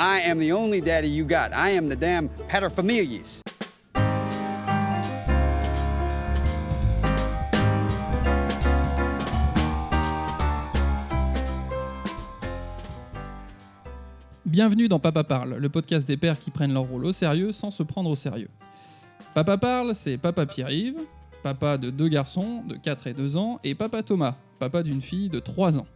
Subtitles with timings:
[0.00, 1.52] I am the only daddy you got.
[1.52, 3.40] I am the damn paterfamilias.
[14.46, 17.72] Bienvenue dans Papa Parle, le podcast des pères qui prennent leur rôle au sérieux sans
[17.72, 18.50] se prendre au sérieux.
[19.34, 21.00] Papa Parle, c'est Papa Pierre-Yves,
[21.42, 25.28] papa de deux garçons de 4 et 2 ans, et Papa Thomas, papa d'une fille
[25.28, 25.86] de 3 ans.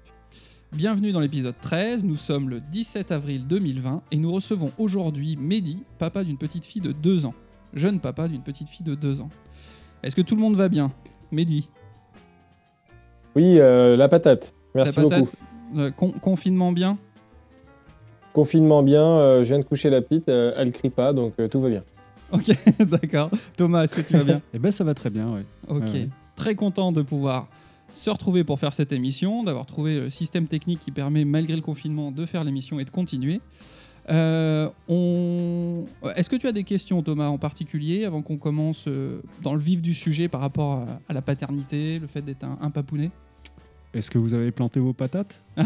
[0.75, 5.83] Bienvenue dans l'épisode 13, nous sommes le 17 avril 2020 et nous recevons aujourd'hui Mehdi,
[5.99, 7.35] papa d'une petite fille de 2 ans.
[7.75, 9.29] Jeune papa d'une petite fille de 2 ans.
[10.03, 10.91] Est-ce que tout le monde va bien?
[11.31, 11.69] Mehdi
[13.37, 14.55] Oui, euh, la patate.
[14.75, 15.81] Merci la patate, beaucoup.
[15.81, 16.97] euh, con- confinement bien?
[18.33, 21.49] Confinement bien, euh, je viens de coucher la petite, euh, elle crie pas, donc euh,
[21.49, 21.83] tout va bien.
[22.33, 22.51] Ok,
[22.81, 23.31] d'accord.
[23.59, 24.41] Thomas, est-ce que tu vas bien?
[24.55, 25.41] Eh ben ça va très bien, oui.
[25.69, 26.09] Ok, Ouais, ouais.
[26.35, 27.49] très content de pouvoir
[27.95, 31.63] se retrouver pour faire cette émission, d'avoir trouvé le système technique qui permet, malgré le
[31.63, 33.41] confinement, de faire l'émission et de continuer.
[34.11, 35.85] Euh, on...
[36.17, 39.61] Est-ce que tu as des questions, Thomas, en particulier, avant qu'on commence euh, dans le
[39.61, 43.11] vif du sujet par rapport à, la paternité, le fait d'être un, un papounet?
[43.95, 45.41] Est-ce que vous avez planté vos patates?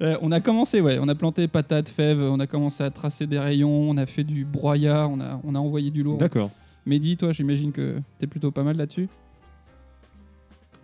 [0.00, 3.26] Euh, On a commencé, ouais, on a planté patates, fèves, on a commencé à tracer
[3.26, 6.18] des rayons, on a fait du broyat, on a, on a envoyé du lourd.
[6.18, 6.50] D'accord.
[6.86, 9.08] Mehdi, toi, j'imagine que t'es plutôt pas mal là-dessus?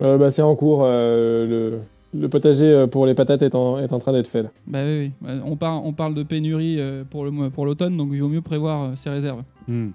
[0.01, 3.77] Euh, bah, c'est en cours, euh, le, le potager euh, pour les patates est en,
[3.79, 4.43] est en train d'être fait.
[4.43, 4.49] là.
[4.67, 5.11] Bah oui,
[5.45, 8.97] On, par- on parle de pénurie pour le pour l'automne, donc il vaut mieux prévoir
[8.97, 9.43] ses réserves.
[9.67, 9.89] Hmm.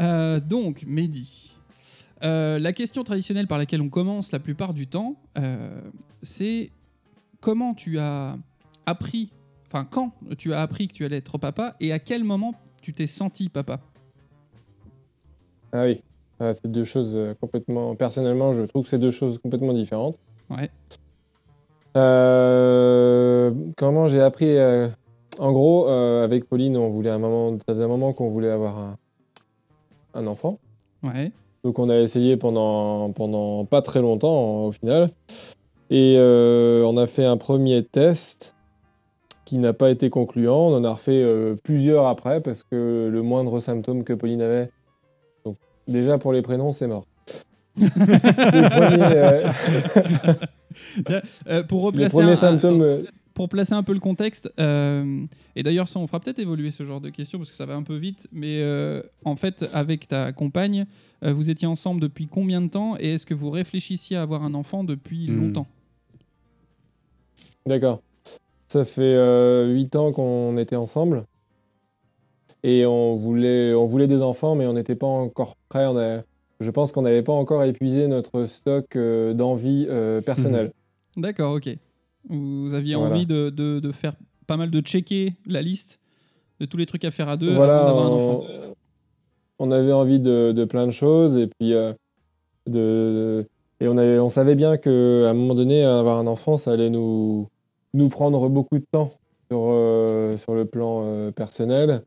[0.00, 1.54] Euh, donc, Mehdi,
[2.22, 5.80] euh, la question traditionnelle par laquelle on commence la plupart du temps, euh,
[6.22, 6.70] c'est
[7.40, 8.36] comment tu as
[8.86, 9.30] appris,
[9.66, 12.94] enfin quand tu as appris que tu allais être papa et à quel moment tu
[12.94, 13.80] t'es senti papa?
[15.72, 16.00] Ah oui,
[16.54, 17.94] c'est deux choses euh, complètement.
[17.94, 20.18] Personnellement, je trouve que c'est deux choses complètement différentes.
[20.50, 20.70] Ouais.
[21.96, 24.88] Euh, comment j'ai appris euh,
[25.38, 28.50] En gros, euh, avec Pauline, on voulait un moment, ça faisait un moment qu'on voulait
[28.50, 28.96] avoir un,
[30.14, 30.58] un enfant.
[31.02, 31.32] Ouais.
[31.64, 35.08] Donc on a essayé pendant, pendant pas très longtemps au final.
[35.90, 38.54] Et euh, on a fait un premier test
[39.44, 40.68] qui n'a pas été concluant.
[40.68, 44.70] On en a refait euh, plusieurs après parce que le moindre symptôme que Pauline avait.
[45.88, 47.06] Déjà pour les prénoms, c'est mort.
[47.82, 49.52] euh,
[51.48, 52.82] Euh, pour les replacer premiers un- symptômes.
[52.82, 53.02] euh,
[53.34, 55.22] pour placer un peu le contexte, euh,
[55.56, 57.74] et d'ailleurs ça on fera peut-être évoluer ce genre de questions parce que ça va
[57.74, 60.86] un peu vite, mais euh, en fait avec ta compagne,
[61.24, 64.42] euh, vous étiez ensemble depuis combien de temps et est-ce que vous réfléchissiez à avoir
[64.44, 65.40] un enfant depuis Hmm.
[65.40, 65.66] longtemps?
[67.66, 68.02] D'accord.
[68.68, 71.24] Ça fait euh, 8 ans qu'on était ensemble.
[72.64, 75.86] Et on voulait, on voulait des enfants, mais on n'était pas encore prêts.
[75.86, 76.22] On a-
[76.60, 80.72] je pense qu'on n'avait pas encore épuisé notre stock euh, d'envie euh, personnelle.
[81.16, 81.76] D'accord, ok.
[82.28, 83.14] Vous aviez Voilà.
[83.16, 84.14] envie de, de- de faire
[84.46, 85.98] pas mal de checker la liste
[86.60, 88.44] de tous les trucs à faire à deux Voilà, avant d'avoir un enfant.
[89.58, 91.36] on avait envie de, de plein de choses.
[91.36, 91.92] Et puis, euh,
[92.68, 93.44] de,
[93.80, 96.90] et on, avait, on savait bien qu'à un moment donné, avoir un enfant, ça allait
[96.90, 97.48] nous,
[97.94, 99.10] nous prendre beaucoup de temps
[99.50, 99.74] sur,
[100.38, 102.04] sur le plan personnel.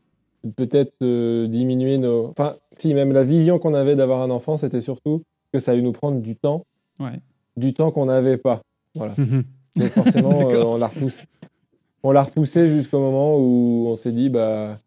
[0.55, 2.27] Peut-être euh, diminuer nos.
[2.27, 5.81] Enfin, si, même la vision qu'on avait d'avoir un enfant, c'était surtout que ça allait
[5.81, 6.65] nous prendre du temps,
[6.99, 7.19] Ouais.
[7.57, 8.61] du temps qu'on n'avait pas.
[8.95, 9.13] Voilà.
[9.17, 9.43] Mhm.
[9.75, 11.25] Donc forcément, euh, on l'a repoussé.
[12.03, 14.77] On l'a repoussé jusqu'au moment où on s'est dit, bah,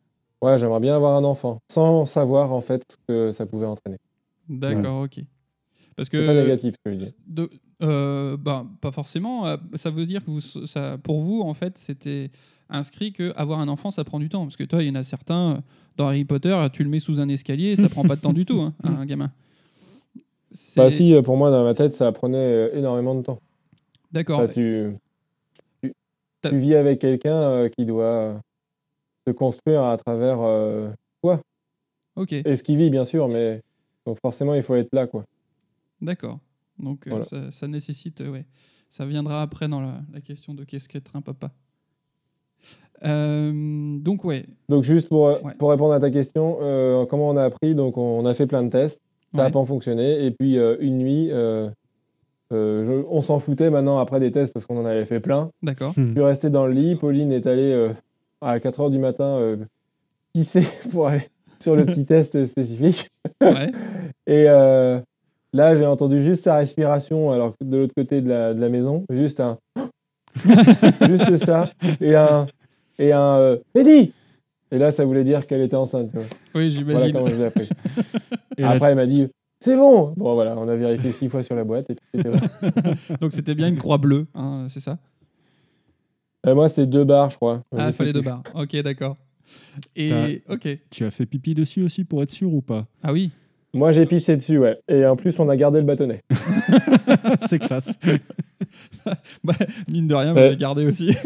[0.40, 3.98] ouais, j'aimerais bien avoir un enfant, sans savoir en fait ce que ça pouvait entraîner.
[4.48, 5.20] D'accord, ok.
[5.96, 7.14] Parce C'est pas que négatif ce que je dis.
[7.26, 7.50] de,
[7.82, 9.44] euh, bah, pas forcément.
[9.74, 12.30] Ça veut dire que vous, ça, pour vous, en fait, c'était
[12.70, 14.44] inscrit que avoir un enfant, ça prend du temps.
[14.44, 15.60] Parce que toi, il y en a certains euh,
[15.96, 18.44] dans Harry Potter, tu le mets sous un escalier, ça prend pas de temps du
[18.46, 19.32] tout, hein, un gamin.
[20.76, 23.40] Bah si, euh, pour moi, dans ma tête, ça prenait euh, énormément de temps.
[24.12, 24.40] D'accord.
[24.40, 24.96] Enfin, tu,
[25.82, 25.92] tu,
[26.40, 28.38] T'as- tu vis avec quelqu'un euh, qui doit euh,
[29.26, 30.90] se construire à travers euh,
[31.22, 31.40] toi.
[32.16, 32.32] Ok.
[32.32, 33.60] Et ce qui vit, bien sûr, mais
[34.06, 35.24] donc forcément, il faut être là, quoi.
[36.00, 36.38] D'accord.
[36.78, 37.24] Donc euh, Voilà.
[37.24, 38.46] ça, ça nécessite, euh, ouais.
[38.88, 41.52] Ça viendra après dans la, la question de qu'est-ce qu'être un papa.
[43.04, 44.44] Euh, donc ouais.
[44.68, 45.54] Donc juste pour, Ouais.
[45.58, 47.74] pour répondre à ta question, euh, comment on a appris?
[47.74, 49.00] Donc on a fait plein de tests,
[49.32, 49.50] ça n'a Ouais.
[49.52, 50.24] pas fonctionné.
[50.26, 51.68] Et puis euh, une nuit, euh,
[52.52, 55.50] euh, je- on s'en foutait maintenant après des tests parce qu'on en avait fait plein.
[55.62, 55.92] D'accord.
[55.96, 57.92] Je suis resté dans le lit, Pauline est allée euh,
[58.40, 59.56] à 4h du matin euh,
[60.32, 61.28] pisser pour aller
[61.60, 63.08] sur le petit test spécifique.
[63.40, 63.70] Ouais.
[64.26, 64.98] Et euh,
[65.52, 69.04] là, j'ai entendu juste sa respiration, alors de l'autre côté de la, de la maison,
[69.10, 69.56] juste un.
[71.06, 71.70] juste ça.
[72.00, 72.46] Et un.
[72.98, 73.36] Et un.
[73.38, 74.12] euh, Mehdi
[74.70, 76.10] Et là, ça voulait dire qu'elle était enceinte.
[76.10, 76.26] tu vois.
[76.54, 77.12] Oui, Voilà j'imagine.
[77.12, 77.68] comment je l'ai appris.
[78.56, 79.28] Et la- Après, elle m'a dit
[79.60, 82.30] C'est bon Bon, voilà, on a vérifié six fois sur la boîte et puis c'était
[82.30, 82.92] bon.
[83.20, 84.98] Donc c'était bien une croix bleue, hein, c'est ça?
[86.46, 87.62] Euh, moi, c'était deux barres, je crois.
[87.72, 88.20] Je Ah, sais fallait plus.
[88.20, 88.42] deux barres.
[88.54, 89.16] Ok, d'accord.
[89.96, 90.68] Et ok.
[90.90, 92.86] Tu as fait pipi dessus aussi pour être sûr ou pas?
[93.02, 93.30] Ah oui.
[93.74, 94.76] Moi, j'ai pissé dessus, ouais.
[94.88, 96.22] Et en plus, on a gardé le bâtonnet.
[97.46, 97.92] C'est classe.
[99.44, 99.54] Bah,
[99.90, 100.50] mine de rien, Ouais.
[100.50, 101.12] j'ai gardé aussi.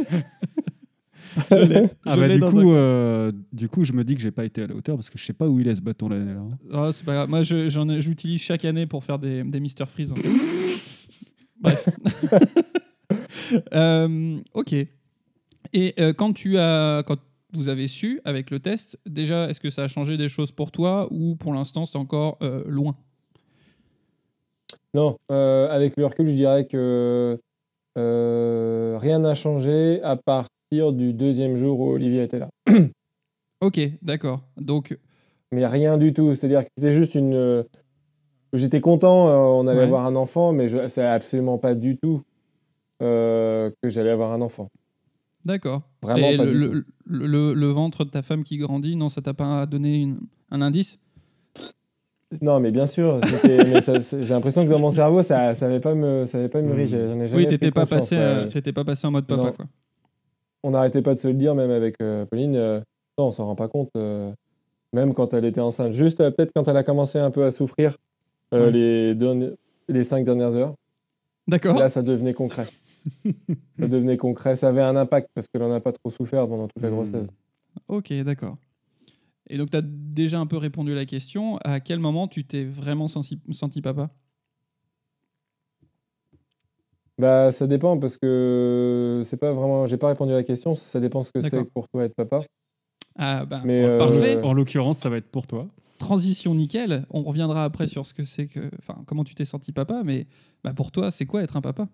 [1.51, 1.87] Je.
[2.05, 4.45] Ah Je bah, du, coup, un- euh, du coup, je me dis que j'ai pas
[4.45, 6.19] été à la hauteur parce que je sais pas où il est ce bâton là.
[6.19, 6.35] là.
[6.73, 7.29] Oh, c'est pas grave.
[7.31, 10.13] Moi, je- j'en ai- j'utilise chaque année pour faire des, des Mister Freeze.
[11.61, 11.89] Bref.
[13.75, 14.73] Euh, ok.
[15.73, 17.17] Et euh, quand tu as, quand
[17.53, 20.71] vous avez su avec le test, déjà, est-ce que ça a changé des choses pour
[20.73, 22.97] toi ou pour l'instant c'est encore euh, loin?
[24.95, 27.39] Non, euh, avec le recul, je dirais que
[27.99, 32.49] euh, rien n'a changé à partir du deuxième jour où Olivier était là.
[33.61, 34.43] Ok, d'accord.
[34.57, 34.99] Donc,
[35.53, 36.35] Mais rien du tout.
[36.35, 37.63] C'est-à-dire que c'était juste une.
[38.53, 39.85] J'étais content, on allait Ouais.
[39.85, 40.89] avoir un enfant, mais je...
[40.89, 42.23] c'est absolument pas du tout
[42.99, 44.69] que j'allais avoir un enfant.
[45.45, 45.83] D'accord.
[46.03, 49.09] Vraiment Et pas le, le, le- le- le ventre de ta femme qui grandit, non,
[49.09, 50.99] ça t'a pas donné une- un indice?
[52.41, 53.21] Non, mais bien sûr.
[53.45, 56.49] mais ça- j'ai l'impression que dans mon cerveau, ça ne savait pas me, ça avait
[56.49, 56.85] pas mûri.
[56.85, 56.87] Mm.
[56.87, 57.37] J'en ai jamais Hmm.
[57.37, 59.53] Oui, t'étais pas passé, euh, t'étais pas passé en mode papa, Non.
[59.53, 59.67] quoi.
[60.63, 62.57] on n'arrêtait pas de se le dire, même avec euh, Pauline.
[62.57, 62.81] euh,
[63.19, 63.91] non, on s'en rend pas compte.
[63.97, 64.33] euh,
[64.95, 65.93] même quand elle était enceinte.
[65.93, 67.97] Juste euh, peut-être quand elle a commencé un peu à souffrir
[68.53, 69.15] les,
[69.89, 70.75] les cinq dernières heures.
[71.49, 71.79] D'accord.
[71.79, 72.67] Là, ça devenait concret.
[73.79, 74.57] ça devenait concret.
[74.57, 76.95] Ça avait un impact parce qu'elle n'en a pas trop souffert pendant toute la Mm.
[76.95, 77.27] grossesse.
[77.89, 78.57] Ok, d'accord.
[79.49, 81.59] Et donc, tu as déjà un peu répondu à la question.
[81.59, 84.11] À quel moment tu t'es vraiment senti, senti papa?
[87.19, 89.87] Bah, ça dépend parce que c'est pas vraiment.
[89.87, 90.75] J'ai pas répondu à la question.
[90.75, 92.43] Ça dépend ce que c'est pour toi être papa.
[93.17, 94.41] Ah, bah, Mais, euh, parfait.
[94.43, 95.69] En l'occurrence, ça va être pour toi.
[95.99, 97.07] Transition nickel.
[97.11, 98.71] On reviendra après sur ce que c'est que.
[98.79, 100.03] Enfin, comment tu t'es senti papa.
[100.05, 100.27] Mais
[100.65, 101.89] bah, pour toi, c'est quoi être un papa?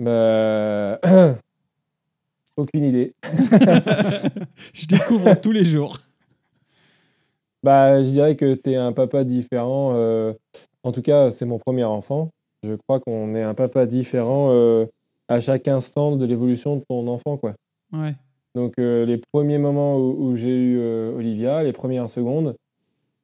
[0.00, 0.98] Bah,
[2.56, 3.14] aucune idée.
[4.72, 5.98] Je découvre tous les jours.
[7.62, 9.92] Bah, je dirais que tu es un papa différent.
[9.96, 10.32] euh,
[10.84, 12.30] en tout cas, c'est mon premier enfant.
[12.62, 14.86] Je crois qu'on est un papa différent euh,
[15.26, 17.54] à chaque instant de l'évolution de ton enfant, quoi.
[17.92, 18.14] Ouais.
[18.54, 22.56] Donc, euh, les premiers moments où, où j'ai eu euh, Olivia, les premières secondes,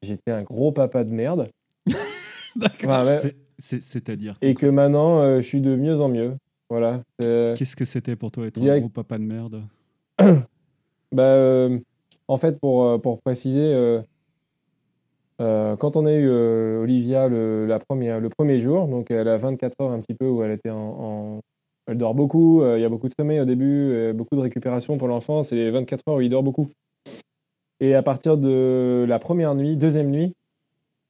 [0.03, 1.49] j'étais un gros papa de merde.
[2.57, 2.91] D'accord.
[2.91, 4.37] Enfin, ouais, C'est-à-dire.
[4.43, 6.35] et que maintenant, euh, je suis de mieux en mieux.
[6.75, 7.03] Voilà.
[7.55, 9.63] Qu'est-ce que c'était pour toi être un gros papa de merde
[11.13, 11.79] Bah, euh,
[12.27, 14.03] en fait, pour, euh, pour préciser, euh,
[15.41, 19.39] euh, quand on a eu Olivia le, la première, le premier jour, donc elle a
[19.39, 20.77] 24 heures un petit peu où elle était en.
[21.37, 21.41] en-
[21.87, 25.07] Elle dort beaucoup, il y a beaucoup de sommeil au début, beaucoup de récupération pour
[25.07, 26.69] l'enfant, c'est les 24 heures où il dort beaucoup.
[27.79, 30.35] Et à partir de la première nuit, deuxième nuit,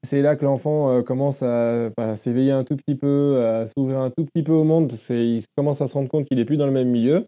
[0.04, 3.98] c'est là que l'enfant euh, commence à, à s'éveiller un tout petit peu, à s'ouvrir
[3.98, 6.44] un tout petit peu au monde, parce qu'il commence à se rendre compte qu'il n'est
[6.44, 7.26] plus dans le même milieu,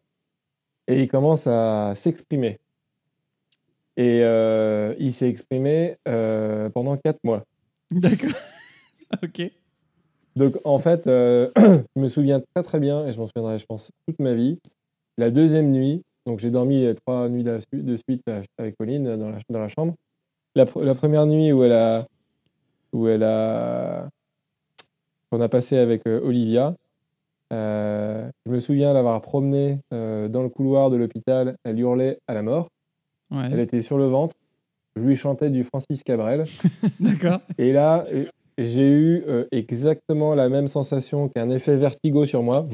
[0.87, 2.59] et il commence à s'exprimer.
[3.97, 7.45] Et euh, il s'est exprimé euh, pendant quatre mois.
[7.91, 8.31] D'accord.
[9.23, 9.51] ok.
[10.37, 13.65] Donc en fait, euh, je me souviens très très bien, et je m'en souviendrai, je
[13.67, 14.59] pense, toute ma vie.
[15.17, 18.23] La deuxième nuit, donc j'ai dormi trois nuits de su- de suite
[18.59, 19.95] avec Pauline dans la, dans la chambre.
[20.55, 22.07] La première nuit où elle a,
[22.93, 24.09] où elle a,
[25.31, 26.75] qu'on a passé avec euh, Olivia,
[27.53, 31.57] euh, je me souviens l'avoir promenée euh, dans le couloir de l'hôpital.
[31.65, 32.69] Elle hurlait à la mort.
[33.33, 34.37] Elle était sur le ventre.
[34.97, 36.45] Je lui chantais du Francis Cabrel.
[37.01, 37.41] D'accord.
[37.59, 38.07] Et là,
[38.57, 42.65] j'ai eu euh, exactement la même sensation qu'un effet vertigo sur moi.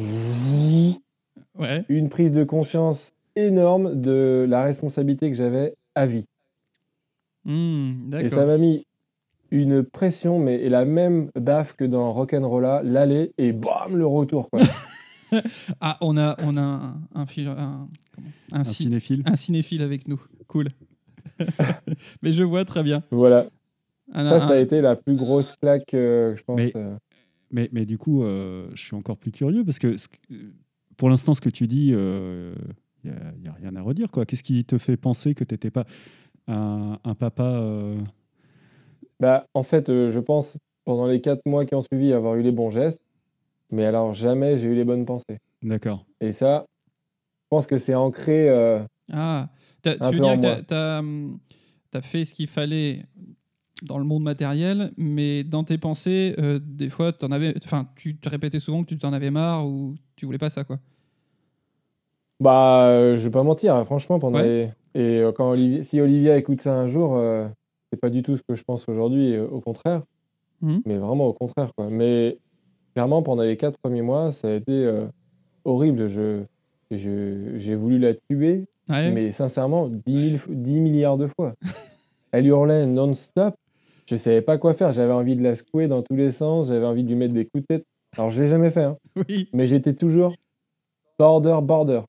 [1.59, 1.85] Ouais.
[1.89, 6.27] Une prise de conscience énorme de la responsabilité que j'avais à vie.
[7.45, 8.87] Hmm, Et ça m'a mis
[9.53, 14.51] une pression, mais et la même baffe que dans Rock'n'Rolla, l'aller et bam, le retour.
[14.51, 14.61] Quoi.
[15.81, 19.35] Ah, on a, on a un, un, fil- un, comment un, Un ci- cinéphile un
[19.37, 20.21] cinéphile avec nous.
[20.47, 20.69] Cool.
[22.23, 23.03] Mais je vois très bien.
[23.11, 23.47] voilà.
[24.13, 26.57] Un- Ça, un- ça a été la plus grosse claque, euh, je pense.
[26.59, 26.97] Mais- euh.
[27.51, 29.97] mais, mais du coup, euh, je suis encore plus curieux parce que
[30.99, 32.55] pour l'instant, ce que tu dis, il
[33.05, 34.11] n'y a, y a rien à redire.
[34.11, 34.27] quoi.
[34.27, 35.87] Qu'est-ce qui te fait penser que tu n'étais pas
[36.47, 37.97] un, un papa euh,
[39.23, 42.43] Bah, en fait, euh, je pense, pendant les quatre mois qui ont suivi, avoir eu
[42.43, 43.01] les bons gestes.
[43.71, 45.39] Mais alors, jamais j'ai eu les bonnes pensées.
[45.63, 46.05] D'accord.
[46.21, 48.49] Et ça, je pense que c'est ancré.
[48.49, 48.81] euh,
[49.13, 49.49] Ah,
[49.87, 51.39] Un tu veux peu dire que hum,
[51.93, 53.05] t'as fait ce qu'il fallait
[53.85, 57.55] dans le monde matériel, mais dans tes pensées, euh, des fois, en avais,
[57.95, 60.81] tu te répétais souvent que tu t'en avais marre ou tu voulais pas ça, quoi.
[62.41, 64.73] Bah, je vais pas mentir, hein, franchement, pendant Ouais.
[64.95, 65.85] les- Et quand Olivier...
[65.85, 67.49] si Olivia écoute ça un jour, euh,
[67.93, 70.01] c'est pas du tout ce que je pense aujourd'hui, euh, au contraire.
[70.63, 70.83] Mhm.
[70.87, 71.89] Mais vraiment au contraire, quoi.
[71.91, 72.39] Mais
[72.95, 74.73] clairement, pendant les quatre premiers mois, ça a été.
[74.73, 74.97] euh,
[75.65, 76.09] horrible.
[76.09, 76.43] Je,
[76.91, 79.11] je, j'ai voulu la tuer, Ouais.
[79.13, 81.55] mais sincèrement, 10, 000 f- 10 milliards de fois.
[82.33, 83.55] Elle hurlait non-stop.
[84.09, 84.91] Je savais pas quoi faire.
[84.93, 86.69] J'avais envie de la secouer dans tous les sens.
[86.69, 87.85] J'avais envie de lui mettre des coups de tête.
[88.17, 88.97] Alors, je l'ai jamais fait, hein,
[89.29, 89.49] Oui.
[89.53, 90.35] mais j'étais toujours
[91.19, 92.01] border, border.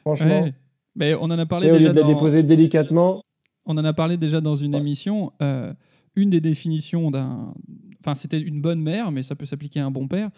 [0.00, 0.42] Franchement.
[0.44, 0.54] Ouais.
[0.96, 3.22] Mais on en a parlé Et au lieu déjà de la déposer délicatement,
[3.66, 4.80] On en a parlé déjà dans une Ouais.
[4.80, 5.32] émission.
[5.42, 5.72] euh,
[6.16, 7.52] une des définitions d'un.
[8.00, 10.30] Enfin, c'était une bonne mère, mais ça peut s'appliquer à un bon père.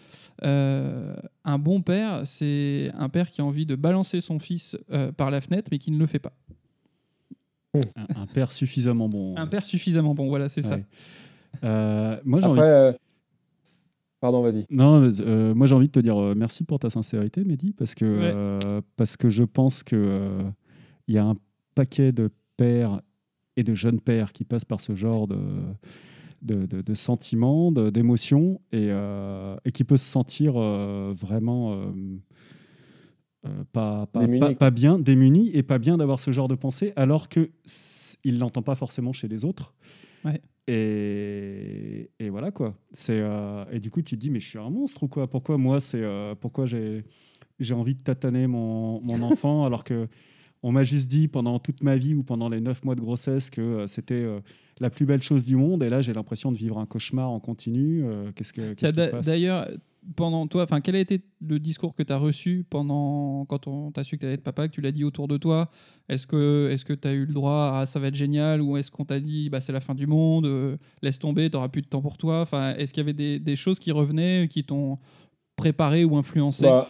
[0.42, 1.14] Euh,
[1.44, 5.30] un bon père, c'est un père qui a envie de balancer son fils euh, par
[5.30, 6.32] la fenêtre, mais qui ne le fait pas.
[7.74, 9.36] Un, un père suffisamment bon.
[9.36, 10.78] Un père suffisamment bon, voilà, c'est ça.
[11.62, 12.60] Euh, moi, j'ai envie.
[12.60, 12.70] après.
[12.70, 12.92] euh,
[14.20, 14.64] Pardon, vas-y.
[14.70, 17.94] Non, euh, moi j'ai envie de te dire euh, merci pour ta sincérité, Mehdi, parce
[17.94, 18.32] que, Ouais.
[18.34, 20.42] euh, parce que je pense que euh,
[21.06, 21.36] il y a un
[21.74, 23.02] paquet de pères
[23.56, 25.38] et de jeunes pères qui passent par ce genre de,
[26.42, 31.72] de, de- de sentiments, de- d'émotions, et, euh, et qui peut se sentir euh, vraiment
[31.72, 31.86] euh,
[33.46, 34.56] euh, pas, pas, Démuni, pas- quoi.
[34.56, 37.48] pas bien, démuni, et pas bien d'avoir ce genre de pensée, alors qu'il
[38.24, 39.74] ne l'entend pas forcément chez les autres.
[40.24, 40.40] Ouais.
[40.68, 42.76] Et, et voilà quoi.
[42.92, 45.28] C'est euh, et du coup tu te dis mais je suis un monstre ou quoi?
[45.30, 47.04] Pourquoi moi c'est euh, pourquoi j'ai
[47.60, 50.06] j'ai envie de tataner mon, mon enfant alors que
[50.68, 53.50] on m'a juste dit pendant toute ma vie ou pendant les neuf mois de grossesse
[53.50, 54.40] que euh, c'était euh,
[54.80, 55.82] la plus belle chose du monde.
[55.84, 58.02] Et là j'ai l'impression de vivre un cauchemar en continu.
[58.04, 59.26] Euh, Qu'est-ce que Tiens, qu'est-ce qui se d'a- passe?
[59.26, 59.68] D'ailleurs,
[60.14, 63.90] pendant toi, enfin, quel a été le discours que tu as reçu pendant quand on
[63.90, 65.68] t'a su que tu allais être papa, que tu l'as dit autour de toi?
[66.08, 68.60] Est-ce que est-ce que tu as eu le droit à ça va être génial?
[68.62, 71.58] Ou est-ce qu'on t'a dit bah c'est la fin du monde, euh, laisse tomber, tu
[71.72, 72.40] plus de temps pour toi?
[72.40, 74.98] Enfin, est-ce qu'il y avait des, des choses qui revenaient qui t'ont
[75.56, 76.64] préparé ou influencé?
[76.64, 76.88] Bah,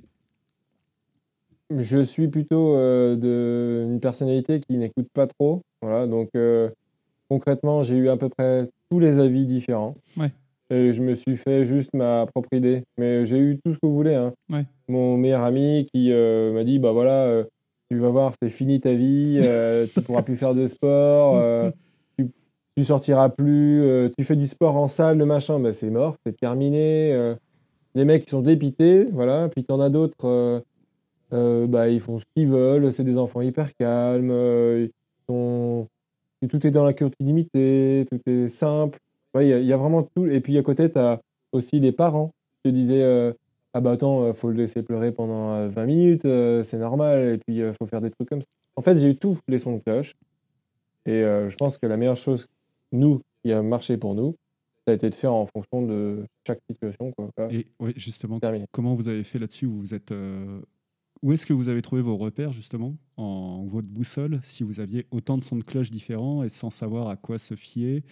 [1.77, 5.63] je suis plutôt euh, de, une personnalité qui n'écoute pas trop.
[5.83, 6.71] Voilà, donc euh,
[7.29, 9.95] concrètement, j'ai eu à peu près tous les avis différents.
[10.17, 10.31] Ouais.
[10.71, 12.83] Et je me suis fait juste ma propre idée.
[12.99, 14.15] Mais j'ai eu tout ce que vous voulez.
[14.15, 14.33] hein.
[14.51, 14.65] Ouais.
[14.89, 17.45] Mon meilleur ami qui euh, m'a dit bah voilà, euh,
[17.91, 19.41] tu vas voir, c'est fini ta vie,
[19.95, 21.71] tu pourras plus faire de sport,
[22.19, 22.29] tu,
[22.77, 26.37] tu sortiras plus, tu fais du sport en salle, le machin, bah, c'est mort, c'est
[26.37, 27.35] terminé.
[27.95, 29.49] les mecs qui sont dépités, voilà.
[29.49, 30.65] Puis t'en as d'autres,
[31.33, 34.93] euh, bah, ils font ce qu'ils veulent, c'est des enfants hyper calmes, euh, ils
[35.29, 35.89] sont...
[36.41, 38.99] c'est- tout est dans la continuité, tout est simple.
[39.35, 40.27] Ouais, Il y, a- il y a vraiment tout.
[40.27, 41.21] Et puis à côté, tu as
[41.53, 42.33] aussi les parents.
[42.65, 43.33] Je te disais, euh,
[43.75, 46.23] ah bah attends, euh, faut le laisser pleurer pendant euh, 20 minutes,
[46.65, 48.47] c'est normal, et puis il faut faire des trucs comme ça.
[48.77, 50.15] En fait, j'ai eu tous les sons de cloche.
[51.07, 52.47] Et je pense que la meilleure chose,
[52.93, 54.35] nous, qui a marché pour nous,
[54.87, 57.13] ça a été de faire en fonction de chaque situation.
[57.13, 57.31] Quoi.
[57.51, 58.67] Et ouais, justement, terminé.
[58.73, 59.67] comment vous avez fait là-dessus?
[59.67, 60.61] Vous êtes euh,
[61.23, 65.07] où est-ce que vous avez trouvé vos repères justement en votre boussole si vous aviez
[65.11, 68.03] autant de sons de cloche différents et sans savoir à quoi se fier?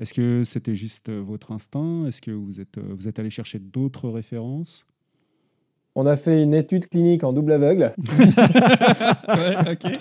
[0.00, 2.06] Est-ce que c'était juste euh, votre instinct?
[2.06, 4.86] Est-ce que vous êtes, euh, vous êtes allé chercher d'autres références?
[5.94, 7.94] On a fait une étude clinique en double aveugle
[9.28, 9.92] Ouais, ok.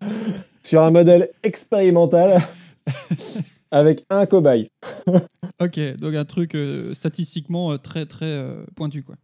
[0.62, 2.40] sur un modèle expérimental
[3.70, 4.70] avec un cobaye.
[5.60, 9.16] Ok, donc un truc euh, statistiquement euh, très très euh, pointu quoi.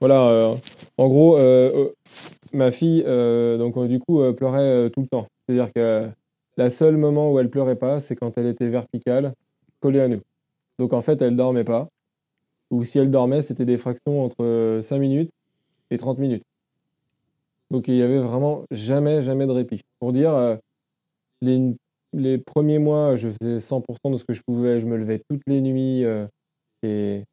[0.00, 0.54] Voilà, euh,
[0.96, 1.92] en gros, euh, euh,
[2.52, 5.26] ma fille, donc du coup, pleurait tout le temps.
[5.46, 6.08] C'est-à-dire que
[6.56, 9.34] la seule moment où elle pleurait pas, c'est quand elle était verticale,
[9.80, 10.20] collée à nous.
[10.78, 11.88] Donc en fait, elle dormait pas.
[12.70, 15.30] Ou si elle dormait, c'était des fractions entre euh, 5 minutes
[15.90, 16.44] et 30 minutes.
[17.70, 19.80] Donc il y avait vraiment jamais, jamais de répit.
[19.98, 20.58] Pour dire,
[21.42, 24.80] les, premiers mois, je faisais 100% de ce que je pouvais.
[24.80, 26.04] Je me levais toutes les nuits
[26.82, 27.24] et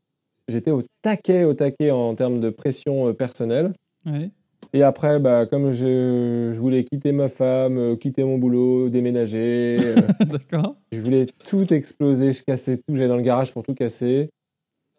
[0.47, 3.73] j'étais au taquet, au taquet en termes de pression euh, personnelle.
[4.05, 4.29] Ouais.
[4.73, 9.77] Et après, bah, comme je, je voulais quitter ma femme, euh, quitter mon boulot, déménager,
[9.81, 10.75] euh, D'accord.
[10.91, 14.29] je voulais tout exploser, je cassais tout, j'allais dans le garage pour tout casser.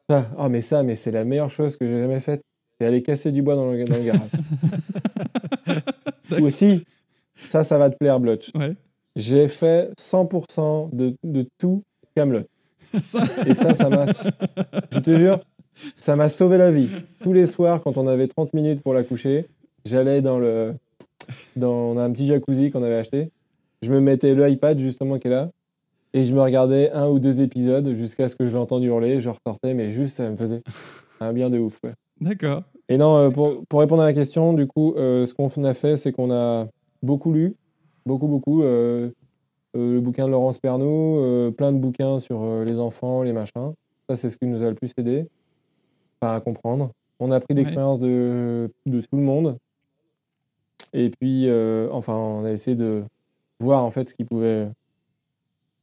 [0.08, 2.42] Ça, oh mais ça, mais c'est la meilleure chose que j'ai jamais faite,
[2.78, 4.30] c'est aller casser du bois dans le, dans le garage.
[6.40, 6.84] Ou aussi,
[7.50, 8.50] ça, ça va te plaire, Blotch.
[8.54, 8.74] Ouais.
[9.16, 11.82] J'ai fait 100% de, de tout
[12.14, 12.44] Camelot.
[13.02, 14.06] Ça, Et ça, ça m'a.
[14.92, 15.40] Je te jure,
[15.98, 16.88] ça m'a sauvé la vie.
[17.22, 19.46] Tous les soirs, quand on avait 30 minutes pour la coucher,
[19.84, 20.74] j'allais dans le.
[21.56, 23.30] Dans, on a un petit jacuzzi qu'on avait acheté.
[23.82, 25.50] Je me mettais le iPad, justement, qui est là.
[26.14, 29.20] Et je me regardais un ou deux épisodes jusqu'à ce que je l'entende hurler.
[29.20, 30.62] Je ressortais, mais juste, ça me faisait
[31.20, 31.80] un bien de ouf.
[32.20, 32.62] D'accord.
[32.88, 35.74] Et non, euh, pour, pour répondre à la question, du coup, euh, ce qu'on a
[35.74, 36.68] fait, c'est qu'on a
[37.02, 37.54] beaucoup lu,
[38.06, 38.62] beaucoup, beaucoup.
[38.62, 39.10] euh,
[39.76, 43.72] le bouquin de Laurence Pernou, euh, plein de bouquins sur euh, les enfants, les machins.
[44.08, 45.26] Ça, c'est ce qui nous a le plus aidé
[46.20, 46.90] à comprendre.
[47.18, 47.60] On a pris Ouais.
[47.60, 49.56] l'expérience de, de tout le monde.
[50.92, 53.04] Et puis, euh, enfin, on a essayé de
[53.60, 54.68] voir en fait ce qui pouvait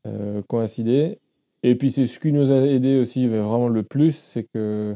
[0.08, 1.20] euh, coïncider.
[1.64, 4.96] Et puis, c'est ce qui nous a aidé aussi vraiment le plus, c'est que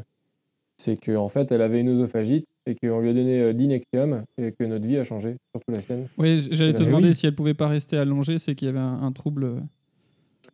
[0.76, 4.22] c'est que en fait, elle avait une œsophagite et qu'on lui a donné euh, l'Inexium
[4.36, 6.06] et que notre vie a changé, surtout la sienne.
[6.18, 7.14] Oui, j'allais te Eh demander oui.
[7.14, 9.44] si elle pouvait pas rester allongée, c'est qu'il y avait un, un trouble.
[9.44, 9.60] euh,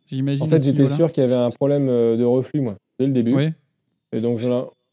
[0.07, 0.43] J'imagine.
[0.45, 3.11] En fait, j'étais sûr qu'il y avait un problème euh, de reflux, moi, dès le
[3.11, 3.33] début.
[3.33, 3.49] Oui,
[4.13, 4.39] Et donc,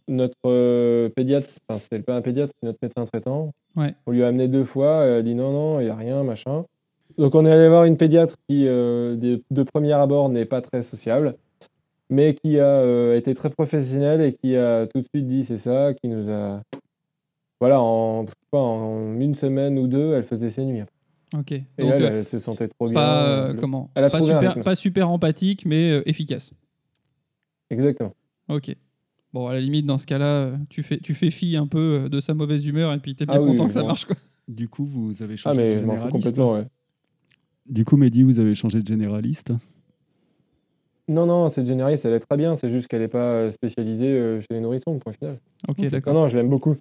[0.08, 3.52] notre pédiatre, enfin, c'était pas un pédiatre, c'est notre médecin traitant.
[3.76, 3.94] Ouais.
[4.06, 6.22] On lui a amené deux fois, elle a dit non, non, il n'y a rien,
[6.24, 6.64] machin.
[7.18, 10.82] Donc, on est allé voir une pédiatre qui, euh, de, premier abord, n'est pas très
[10.82, 11.36] sociable,
[12.10, 15.56] mais qui a euh, été très professionnelle et qui a tout de suite dit c'est
[15.58, 16.60] ça, qui nous a.
[17.62, 20.82] Voilà, en, je pas, une semaine ou deux, elle faisait ses nuits.
[21.32, 21.52] ok.
[21.52, 22.94] Et Donc, elle, euh, elle se sentait trop bien.
[22.94, 26.54] pas, euh, Le- comment elle a pas, super, pas super empathique, mais euh, efficace.
[27.70, 28.14] Exactement.
[28.48, 28.74] Ok.
[29.32, 32.18] Bon, à la limite, dans ce cas-là, tu fais, tu fais fi un peu de
[32.18, 33.86] sa mauvaise humeur et puis t'es bien Ah oui, content oui, que ça bon.
[33.86, 34.06] marche.
[34.06, 34.16] Quoi.
[34.48, 36.10] Du coup, vous avez Ah, changé mais de je m'en fous généraliste.
[36.10, 36.66] complètement, ouais.
[37.66, 39.52] Du coup, Mehdi, vous avez changé de généraliste?
[41.06, 42.56] Non, non, cette généraliste, elle est très bien.
[42.56, 45.38] C'est juste qu'elle n'est pas spécialisée chez les nourrissons, point final.
[45.68, 46.14] Ok, Non, d'accord.
[46.14, 46.76] non, je l'aime beaucoup.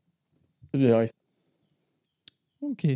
[2.62, 2.88] Ok.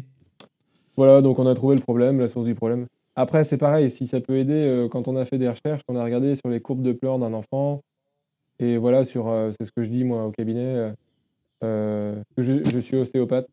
[0.97, 2.87] Voilà, donc on a trouvé le problème, la source du problème.
[3.15, 5.95] Après, c'est pareil, si ça peut aider, euh, quand on a fait des recherches, on
[5.95, 7.81] a regardé sur les courbes de pleurs d'un enfant.
[8.59, 10.91] Et voilà, sur, euh, c'est ce que je dis moi au cabinet, euh,
[11.63, 13.47] euh, que je, je suis ostéopathe.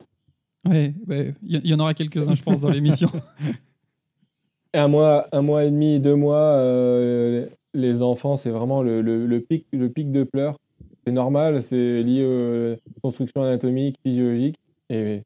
[0.64, 0.94] Ouais,
[1.42, 3.08] il y, y en aura quelques-uns, je pense, dans l'émission.
[4.74, 9.26] Un mois, un mois et demi, deux mois, les les enfants, c'est vraiment le, le-
[9.26, 10.56] le pic, le pic de pleurs.
[11.06, 14.56] C'est normal, c'est lié aux constructions anatomiques, physiologiques.
[14.88, 15.22] Et,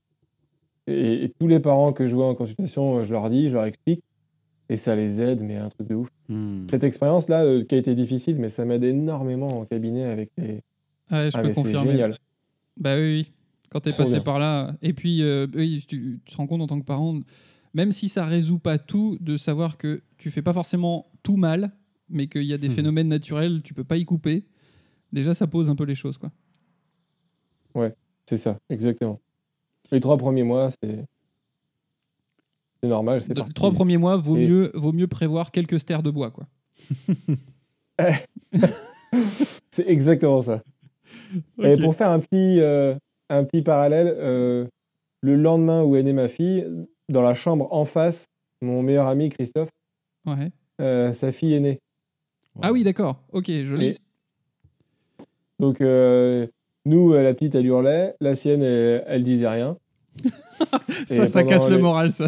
[0.86, 3.64] et, et tous les parents que je vois en consultation, je leur dis, je leur
[3.64, 4.02] explique.
[4.68, 6.08] Et ça les aide, mais un truc de ouf.
[6.28, 6.66] Hmm.
[6.70, 10.60] Cette expérience-là, euh, qui a été difficile, mais ça m'aide énormément en cabinet avec les.
[11.12, 11.90] Ouais, je Ah, peux confirmer.
[11.92, 12.18] génial.
[12.76, 13.32] Bah oui, oui.
[13.70, 14.22] Quand t'es Trop passé bien.
[14.22, 14.76] par là.
[14.82, 17.20] Et puis, euh, oui, tu, tu te rends compte en tant que parent,
[17.74, 21.72] même si ça résout pas tout, de savoir que tu fais pas forcément tout mal,
[22.08, 22.74] mais qu'il y a des Mhm.
[22.74, 24.44] phénomènes naturels, tu peux pas y couper.
[25.16, 26.30] Déjà, ça pose un peu les choses, quoi.
[28.28, 29.18] C'est ça, exactement.
[29.90, 31.04] Les trois premiers mois, c'est.
[32.82, 33.54] C'est normal, c'est parti.
[33.54, 36.46] trois premiers mois, vaut, Et- mieux, vaut mieux prévoir quelques stères de bois, quoi.
[39.70, 40.62] C'est exactement ça.
[41.62, 42.94] Et pour faire un petit, euh,
[43.30, 44.66] un petit parallèle, euh,
[45.22, 46.66] le lendemain où est née ma fille,
[47.08, 48.24] dans la chambre en face,
[48.60, 49.70] mon meilleur ami Christophe,
[50.26, 50.50] Ouais.
[50.80, 51.78] euh, sa fille est née.
[52.62, 53.22] Ah oui, d'accord.
[53.32, 53.86] Ok, joli.
[53.86, 53.98] Et-
[55.58, 56.46] Donc, euh,
[56.84, 59.76] nous, euh, la petite, elle hurlait, la sienne, elle, elle disait rien.
[61.06, 62.26] ça, ça casse le moral, ça.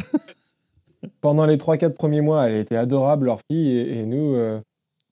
[1.21, 4.61] Pendant les 3-4 premiers mois, elle était adorable, leur fille, et, et nous, euh,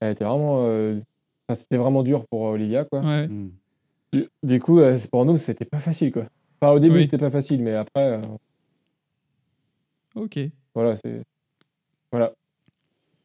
[0.00, 0.62] elle était vraiment.
[0.62, 3.00] enfin, c'était vraiment dur pour Olivia, quoi.
[3.00, 3.28] Ouais.
[4.12, 6.24] Du, du coup, pour nous, c'était pas facile, quoi.
[6.60, 7.02] Enfin, au début, Oui.
[7.04, 8.20] c'était pas facile, mais après,
[10.14, 10.38] Ok.
[10.74, 11.22] voilà, c'est.
[12.10, 12.32] Voilà.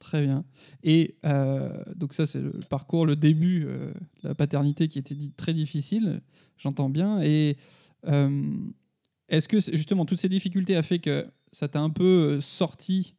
[0.02, 0.44] Très bien.
[0.84, 5.16] Et euh, donc ça, c'est le parcours, le début euh, de la paternité qui était
[5.38, 6.22] très difficile,
[6.58, 7.22] j'entends bien.
[7.22, 7.56] Et
[8.08, 8.42] euh,
[9.30, 13.16] est-ce que justement toutes ces difficultés a fait que ça t'a un peu sorti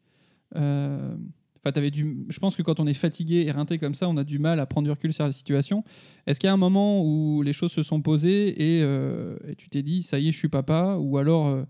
[0.54, 2.26] Enfin, t'avais du.
[2.28, 4.66] Je pense que quand on est fatigué, éreinté comme ça, on a du mal à
[4.66, 5.84] prendre du recul sur la situation.
[6.26, 9.68] Est-ce qu'il y a un moment où les choses se sont posées et, et tu
[9.70, 11.64] t'es dit, ça y est, je suis papa, ou alors,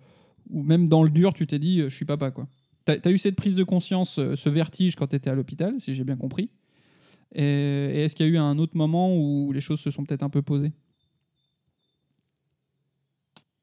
[0.48, 2.48] ou même dans le dur, tu t'es dit, je suis papa, quoi?
[2.84, 5.80] T'as as eu cette prise de conscience, euh, ce vertige quand tu étais à l'hôpital,
[5.80, 6.50] si j'ai bien compris.
[7.34, 10.04] Et, et est-ce qu'il y a eu un autre moment où les choses se sont
[10.04, 10.72] peut-être un peu posées?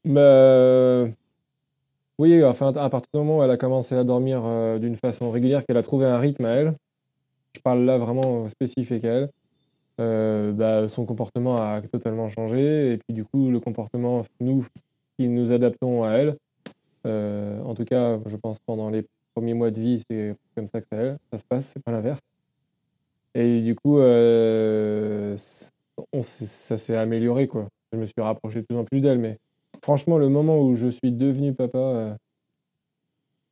[0.05, 1.05] Bah,
[2.17, 5.31] oui, enfin, à partir du moment où elle a commencé à dormir euh, d'une façon
[5.31, 6.75] régulière, qu'elle a trouvé un rythme à elle,
[7.55, 9.29] je parle là vraiment spécifique à elle,
[10.01, 12.93] euh, bah, son comportement a totalement changé.
[12.93, 14.65] Et puis, du coup, le comportement, nous,
[15.17, 16.37] qui nous adaptons à elle,
[17.05, 20.81] euh, en tout cas, je pense pendant les premiers mois de vie, c'est comme ça
[20.81, 22.19] que ça, se passe, c'est pas l'inverse.
[23.35, 25.37] Et du coup, euh,
[26.21, 27.67] ça s'est amélioré, quoi.
[27.91, 29.39] Je me suis rapproché de plus en plus d'elle, mais
[29.83, 32.15] franchement, le moment où je suis devenu papa, euh,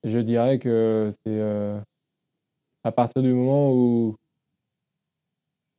[0.04, 1.40] je dirais que c'est
[2.84, 4.16] à partir du moment où,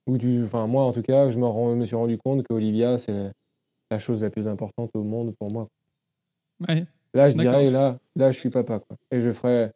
[0.06, 3.32] où tu, enfin moi en tout cas, je me, suis rendu compte qu'Olivia, c'est la,
[3.90, 5.68] la chose la plus importante au monde pour moi.
[6.68, 6.86] Ouais.
[7.14, 8.96] Là, je dirais, là, là, je suis papa, quoi.
[9.10, 9.72] Et je ferai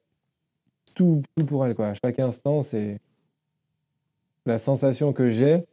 [0.94, 1.88] tout, tout pour elle, quoi.
[1.88, 3.00] À chaque instant, c'est
[4.46, 5.64] la sensation que j'ai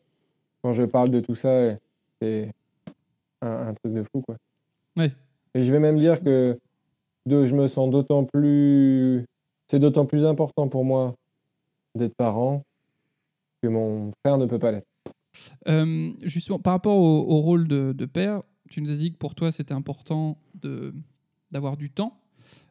[0.61, 1.75] quand je parle de tout ça,
[2.21, 2.51] c'est
[3.41, 4.35] un, un truc de fou, quoi.
[4.97, 5.11] Ouais.
[5.55, 6.57] Et je vais même dire que
[7.25, 9.25] de, je me sens d'autant plus,
[9.67, 11.15] c'est d'autant plus important pour moi
[11.95, 12.63] d'être parent
[13.61, 14.87] que mon frère ne peut pas l'être.
[15.67, 19.17] Euh, justement, par rapport au, au rôle de, de père, tu nous as dit que
[19.17, 20.93] pour toi, c'était important de-
[21.51, 22.19] d'avoir du temps.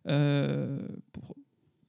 [0.08, 0.80] Euh,
[1.12, 1.34] pour...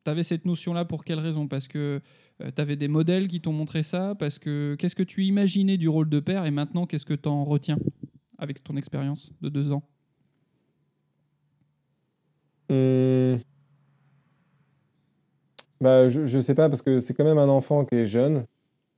[0.04, 1.47] Tu avais cette notion-là pour quelle raison?
[1.47, 2.02] Parce que
[2.41, 4.15] euh, tu avais des modèles qui t'ont montré ça?
[4.15, 7.30] Parce que qu'est-ce que tu imaginais du rôle de père et maintenant qu'est-ce que tu
[7.30, 7.78] en retiens
[8.38, 9.84] avec ton expérience de deux ans?
[12.69, 13.39] Hum.
[15.82, 18.45] Bah, je, ne sais pas parce que c'est quand même un enfant qui est jeune.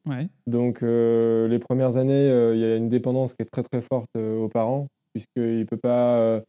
[0.06, 0.28] Ouais.
[0.48, 3.82] Donc euh, les premières années, euh, il y a une dépendance qui est très très
[3.82, 6.42] forte euh, aux parents, puisqu'il ne peut pas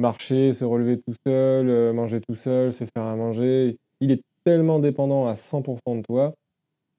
[0.00, 3.78] marcher, se relever tout seul, euh, manger tout seul, se faire à manger.
[4.00, 6.34] Il est tellement dépendant à 100% de toi,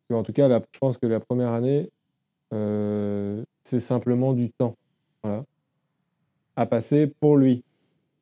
[0.09, 1.89] que, en tout cas, je pense que la première année,
[2.53, 4.75] euh, c'est simplement du temps
[5.23, 5.43] voilà,
[6.55, 7.63] à passer pour lui.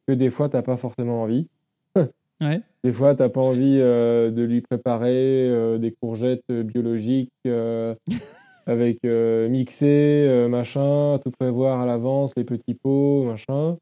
[0.08, 1.48] Que des fois, tu n'as pas forcément envie.
[2.42, 2.62] Ouais.
[2.86, 7.34] Des fois, tu n'as pas envie euh, de lui préparer euh, des courgettes biologiques
[8.66, 13.78] avec mixé, euh, machin, tout prévoir à l'avance, les petits pots, machin.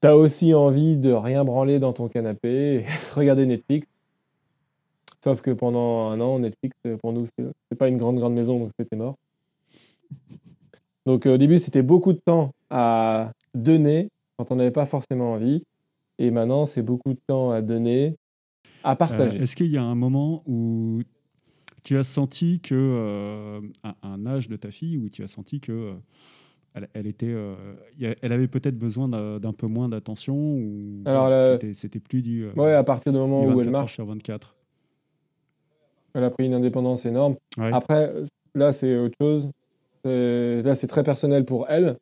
[0.00, 2.84] Tu as aussi envie de rien branler dans ton canapé et de
[3.14, 3.86] regarder Netflix.
[5.22, 8.58] Sauf que pendant un an, Netflix, euh, pour nous, c'est pas une grande, grande maison,
[8.58, 9.16] donc c'était mort.
[11.06, 14.08] Donc euh, au début, c'était beaucoup de temps à donner
[14.38, 15.62] quand on n'avait pas forcément envie.
[16.18, 18.16] Et maintenant, c'est beaucoup de temps à donner,
[18.84, 19.38] à Euh, partager.
[19.38, 21.00] Est-ce qu'il y a un moment où
[21.82, 23.60] tu as senti que, euh,
[24.02, 25.92] un âge de ta fille, où tu as senti que euh,
[26.74, 27.54] elle, elle était, euh,
[28.22, 32.44] elle avait peut-être besoin d'un peu moins d'attention ou Alors, ouais, la- c'était- plus du,
[32.44, 34.54] euh, Ouais, à partir du moment du où 24 elle marche, sur 24.
[36.14, 37.36] elle a pris une indépendance énorme.
[37.58, 37.70] Ouais.
[37.72, 38.12] Après,
[38.54, 39.48] là, c'est autre chose.
[40.04, 41.96] Là, c'est très personnel pour elle.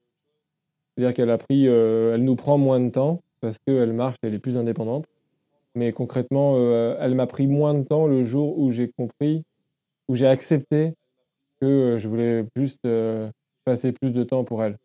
[0.97, 4.35] C'est-à-dire qu'elle a pris, euh, elle nous prend moins de temps parce qu'elle marche, elle
[4.35, 5.07] est plus indépendante.
[5.75, 9.45] Mais concrètement, euh, elle m'a pris moins de temps le jour où j'ai compris,
[10.09, 10.95] où j'ai accepté
[11.61, 13.31] que euh, je voulais juste euh,
[13.69, 14.79] passer plus de temps pour elle.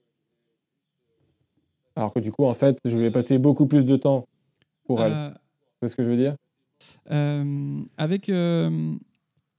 [1.95, 4.27] Alors que du coup, en fait, je voulais passer beaucoup plus de temps
[4.85, 5.13] pour elle.
[5.13, 5.29] Euh,
[5.81, 6.35] C'est ce que je veux dire?
[7.11, 8.95] Euh, avec, euh,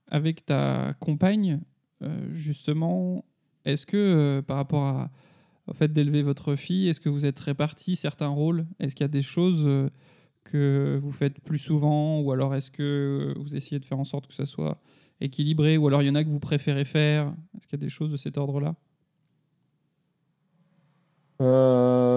[0.07, 1.61] avec ta compagne,
[2.03, 3.25] euh, justement,
[3.63, 5.09] est-ce que euh, par rapport à,
[5.67, 8.67] au fait d'élever votre fille, est-ce que vous êtes répartis certains rôles?
[8.79, 9.89] Est-ce qu'il y a des choses euh,
[10.43, 12.19] que vous faites plus souvent?
[12.19, 14.77] Ou alors est-ce que vous essayez de faire en sorte que ça soit
[15.21, 15.77] équilibré?
[15.77, 17.33] Ou alors il y en a que vous préférez faire?
[17.57, 18.75] Est-ce qu'il y a des choses de cet ordre-là?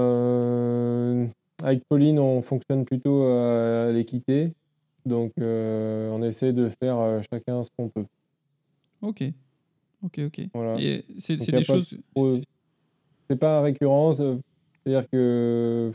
[0.09, 1.27] Euh,
[1.63, 4.53] avec Pauline, on fonctionne plutôt à l'équité.
[5.07, 8.05] Donc, euh, on essaie de faire euh, chacun ce qu'on peut.
[9.03, 9.25] Ok.
[10.05, 10.41] Ok, ok.
[10.55, 10.79] Voilà.
[11.45, 11.99] C'est des choses...
[12.15, 12.39] Trop-
[13.31, 14.13] C'est pas récurrent.
[14.13, 14.39] c'est-
[14.85, 15.93] C'est-à-dire que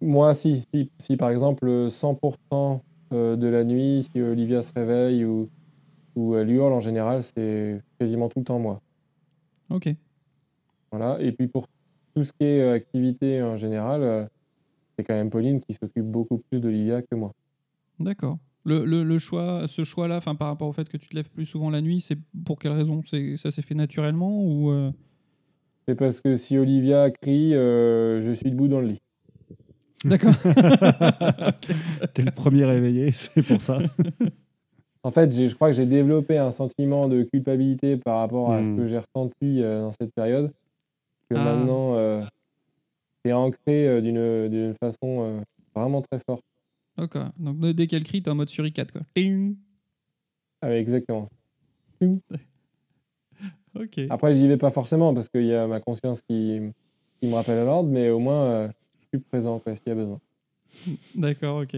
[0.00, 2.80] moi, si, si, si par exemple 100%
[3.12, 5.48] euh, de la nuit, si Olivia se réveille ou,
[6.16, 8.80] ou elle hurle, en général, c'est quasiment tout le temps moi.
[9.70, 9.88] Ok.
[10.92, 11.20] Voilà.
[11.20, 11.66] Et puis pour
[12.14, 14.24] tout ce qui est euh, activité en général, euh,
[14.96, 17.32] c'est quand même Pauline qui s'occupe beaucoup plus d'Olivia que moi.
[17.98, 18.38] D'accord.
[18.64, 21.30] Le, le, le choix, ce choix-là, enfin par rapport au fait que tu te lèves
[21.30, 23.00] plus souvent la nuit, c'est pour quelle raison?
[23.08, 24.90] C'est ça s'est fait naturellement ou euh,
[25.88, 29.02] C'est parce que si Olivia crie, euh, je suis debout dans le lit.
[30.04, 30.32] D'accord.
[32.14, 33.78] T'es le premier réveillé, c'est pour ça.
[35.02, 38.68] En fait, je crois que j'ai développé un sentiment de culpabilité par rapport à ce
[38.68, 38.76] Hmm.
[38.76, 40.52] que j'ai ressenti euh, dans cette période.
[41.30, 41.44] Que Ah.
[41.44, 42.24] maintenant, euh,
[43.24, 45.40] c'est ancré euh, d'une d'une façon euh,
[45.74, 46.42] vraiment très forte.
[46.96, 47.28] D'accord.
[47.38, 49.02] Donc dès qu'elle crie, t'es en mode suricate quoi.
[50.62, 51.26] Ah, exactement.
[53.76, 54.00] Ok.
[54.10, 56.60] Après, j'y vais pas forcément parce qu'il y a ma conscience qui,
[57.20, 58.68] qui me rappelle à l'ordre, mais au moins, euh,
[59.00, 60.20] je suis présent quoi, s'il y a besoin.
[61.14, 61.62] D'accord.
[61.62, 61.76] Ok.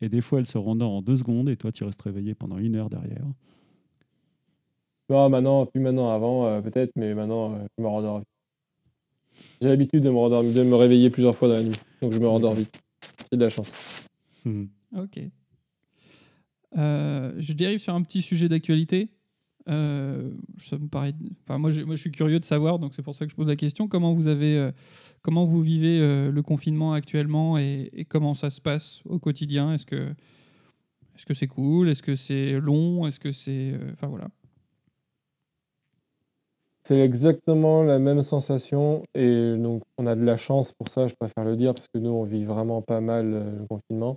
[0.00, 2.56] Et des fois, elle se rendort en deux secondes et toi, tu restes réveillé pendant
[2.56, 3.26] une heure derrière.
[5.10, 8.28] Non, maintenant, plus maintenant, avant, euh, peut-être, mais maintenant, euh, je me rendors vite.
[9.60, 12.18] J'ai l'habitude de me, rendormir- de me réveiller plusieurs fois dans la nuit, donc je
[12.18, 12.80] me rendors vite.
[13.30, 13.72] J'ai de la chance.
[14.44, 14.64] Hmm.
[14.96, 15.20] Ok.
[16.76, 19.08] Euh, je dérive sur un petit sujet d'actualité.
[19.68, 21.12] Euh, ça me paraît.
[21.42, 23.36] Enfin, moi, je, moi, je suis curieux de savoir, donc c'est pour ça que je
[23.36, 23.86] pose la question.
[23.88, 24.70] Comment vous avez, euh,
[25.20, 29.74] comment vous vivez euh, le confinement actuellement et, et comment ça se passe au quotidien?
[29.74, 30.14] Est-ce que,
[31.16, 31.90] est-ce que c'est cool?
[31.90, 33.06] Est-ce que c'est long?
[33.06, 34.28] Est-ce que c'est, euh, enfin voilà.
[36.88, 41.14] C'est exactement la même sensation et donc on a de la chance pour ça, je
[41.20, 44.16] préfère le dire, parce que nous, on vit vraiment pas mal euh, le confinement.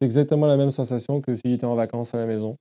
[0.00, 2.56] C'est exactement la même sensation que si j'étais en vacances à la maison.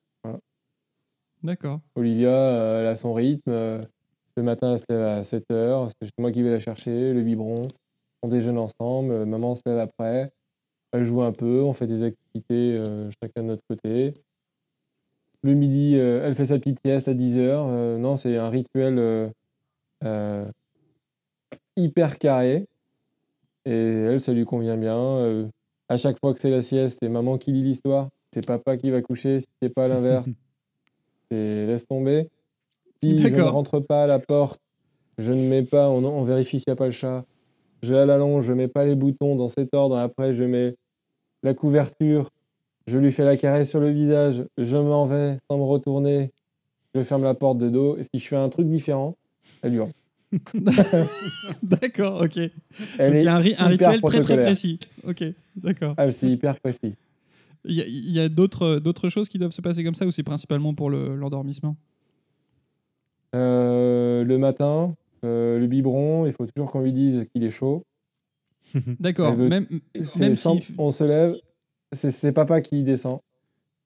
[1.42, 1.80] D'accord.
[1.96, 3.50] Olivia, euh, elle a son rythme.
[3.50, 3.80] euh,
[4.36, 5.90] le matin, elle se lève à 7 heures.
[6.02, 7.62] C'est moi qui vais la chercher, le biberon.
[8.22, 9.26] On déjeune ensemble.
[9.26, 10.34] maman se lève après.
[10.92, 11.62] Elle joue un peu.
[11.62, 14.14] On fait des activités euh, chacun de notre côté.
[15.44, 17.66] Le midi, euh, elle fait sa petite sieste à 10 heures.
[17.70, 19.32] Euh, non, c'est un rituel
[20.04, 20.46] euh,
[21.78, 22.68] hyper carré.
[23.66, 25.50] Et elle, ça lui convient bien.
[25.88, 28.10] À chaque fois que c'est la sieste, c'est maman qui lit l'histoire.
[28.34, 29.40] C'est papa qui va coucher.
[29.40, 30.28] Si c'est pas l'inverse,
[31.32, 32.30] c'est laisse tomber.
[33.02, 34.60] Si je ne rentre pas à la porte,
[35.18, 37.26] je ne mets pas, on, on vérifie s'il n'y a pas le chat.
[37.82, 39.98] Je à la longe, je mets pas les boutons dans cet ordre.
[39.98, 40.76] Après, je mets
[41.44, 42.30] la couverture
[42.90, 46.32] je lui fais la caresse sur le visage, je m'en vais sans me retourner,
[46.96, 47.98] je ferme la porte de dos.
[47.98, 49.16] Et si je fais un truc différent,
[49.62, 49.92] elle hurle.
[51.64, 52.36] D'accord, ok.
[52.38, 52.50] Donc,
[52.98, 54.80] Elle il y a un, ri- un hyper rituel très très précis.
[55.04, 55.24] Ok,
[55.56, 55.94] d'accord.
[55.98, 56.96] Ah, c'est hyper précis.
[57.66, 60.74] Il y a, a d'autres choses qui doivent se passer comme ça ou c'est principalement
[60.74, 61.76] pour le- l'endormissement?
[63.36, 67.84] Euh, le matin, euh, le biberon, il faut toujours qu'on lui dise qu'il est chaud.
[69.00, 69.66] D'accord, même,
[70.36, 70.68] si.
[70.78, 71.36] on se lève,
[71.94, 73.20] c'est c'est papa qui descend,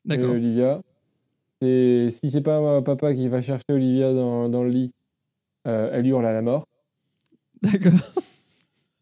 [0.06, 0.32] D'accord.
[0.32, 0.82] Olivia.
[1.62, 4.92] Et si c'est pas papa qui va chercher Olivia dans, dans le lit,
[5.66, 6.68] euh, elle hurle à la mort.
[7.62, 7.94] D'accord.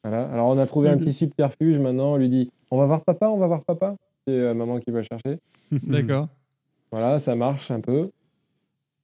[0.03, 0.31] Voilà.
[0.31, 3.29] Alors on a trouvé un petit subterfuge maintenant, on lui dit on va voir papa,
[3.29, 3.95] on va voir papa.
[4.27, 5.39] C'est euh, maman qui va le chercher.
[5.71, 6.27] D'accord.
[6.91, 8.11] Voilà, ça marche un peu.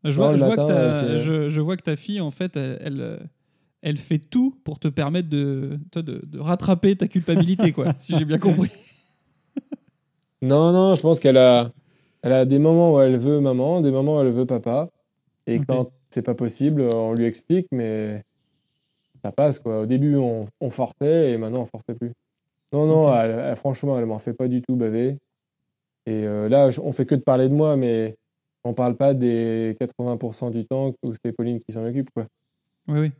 [0.03, 1.95] Je vois, Non, le je, vois matin, que ta, euh, je, je vois que ta
[1.95, 3.29] fille, en fait, elle, elle,
[3.81, 8.37] elle fait tout pour te permettre de, de rattraper ta culpabilité, quoi, si j'ai bien
[8.37, 8.69] compris.
[10.41, 11.71] Non, non, je pense qu'elle a,
[12.21, 14.89] elle a des moments où elle veut maman, des moments où elle veut papa.
[15.47, 18.23] Et quand c'est pas possible, on lui explique, mais
[19.23, 19.81] ça passe quoi.
[19.81, 22.11] Au début, on, on forçait et maintenant, on force plus.
[22.73, 23.15] Non, non, Ok.
[23.23, 25.17] elle- elle- franchement, elle m'en fait pas du tout baver.
[26.05, 28.15] Et euh, là, on fait que de parler de moi, mais
[28.63, 32.25] on parle pas des 80% du temps où c'est Pauline qui s'en occupe quoi.
[32.87, 33.11] Oui, oui.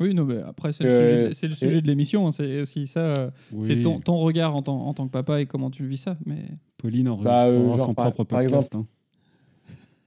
[0.00, 2.26] Oui, non, mais après, c'est le, Euh, sujet de- c'est le sujet de l'émission.
[2.26, 3.00] hein, C'est aussi ça.
[3.00, 3.30] euh,
[3.60, 6.16] C'est ton, ton regard en tant, en tant que papa et comment tu vis ça.
[6.26, 6.42] Mais
[6.78, 8.74] Pauline Bah, enregistrera euh, genre, son par- propre par podcast.
[8.74, 8.86] hein.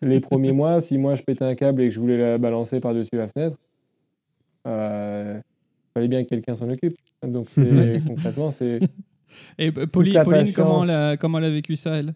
[0.01, 2.79] Les premiers mois, si moi je pétais un câble et que je voulais la balancer
[2.81, 3.57] par-dessus la fenêtre,
[4.67, 5.39] euh,
[5.93, 6.93] fallait bien que quelqu'un s'en occupe.
[7.25, 7.47] Donc
[8.07, 8.79] concrètement, c'est
[9.57, 10.21] et euh, Pauline,
[10.53, 12.13] comment, elle a, comment elle a vécu ça, elle?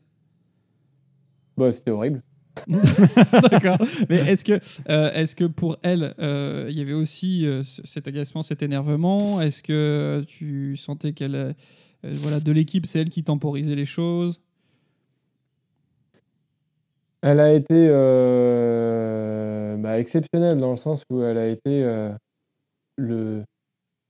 [1.58, 2.22] Bah, c'était horrible.
[3.52, 3.78] D'accord.
[4.10, 4.60] Mais est-ce que,
[4.90, 8.62] euh, est-ce que pour elle, euh, il y avait aussi euh, ce- cet agacement, cet
[8.62, 9.42] énervement?
[9.42, 11.56] Est-ce que tu sentais qu'elle,
[12.04, 14.40] voilà, de l'équipe, c'est elle qui temporisait les choses?
[17.22, 22.12] Elle a été euh, bah, exceptionnelle dans le sens où elle a été euh,
[22.98, 23.44] le,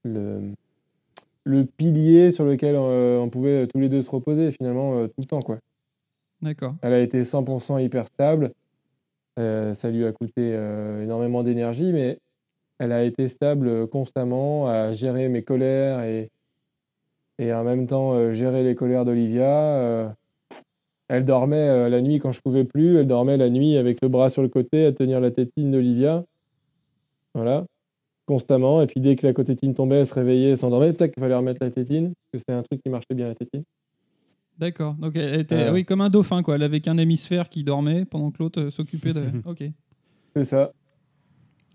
[0.04, 0.54] le,
[1.44, 5.14] le pilier sur lequel euh, on pouvait tous les deux se reposer finalement euh, tout
[5.20, 5.40] le temps.
[5.40, 5.58] Quoi.
[6.42, 6.74] D'accord.
[6.82, 8.52] Elle a été 100% hyper stable.
[9.38, 12.18] Euh, ça lui a coûté euh, énormément d'énergie, mais
[12.78, 16.30] elle a été stable euh, constamment à gérer mes colères et,
[17.38, 20.14] et en même temps gérer les colères d'Olivia.
[21.08, 22.98] Elle dormait la nuit quand je pouvais plus.
[22.98, 26.24] Elle dormait la nuit avec le bras sur le côté à tenir la tétine d'Olivia.
[27.34, 27.66] Voilà.
[28.26, 28.82] Constamment.
[28.82, 30.92] Et puis dès que la tétine tombait, elle se réveillait, s'endormait.
[30.94, 32.14] Tac, il fallait remettre la tétine.
[32.14, 33.64] Parce que c'est un truc qui marchait bien, la tétine.
[34.58, 34.94] D'accord.
[34.94, 35.72] Donc elle était, Euh.
[35.72, 36.54] oui, comme un dauphin, quoi.
[36.56, 39.24] Elle avait qu'un hémisphère qui dormait pendant que l'autre euh, s'occupait de.
[39.46, 39.64] Ok.
[40.36, 40.72] C'est ça.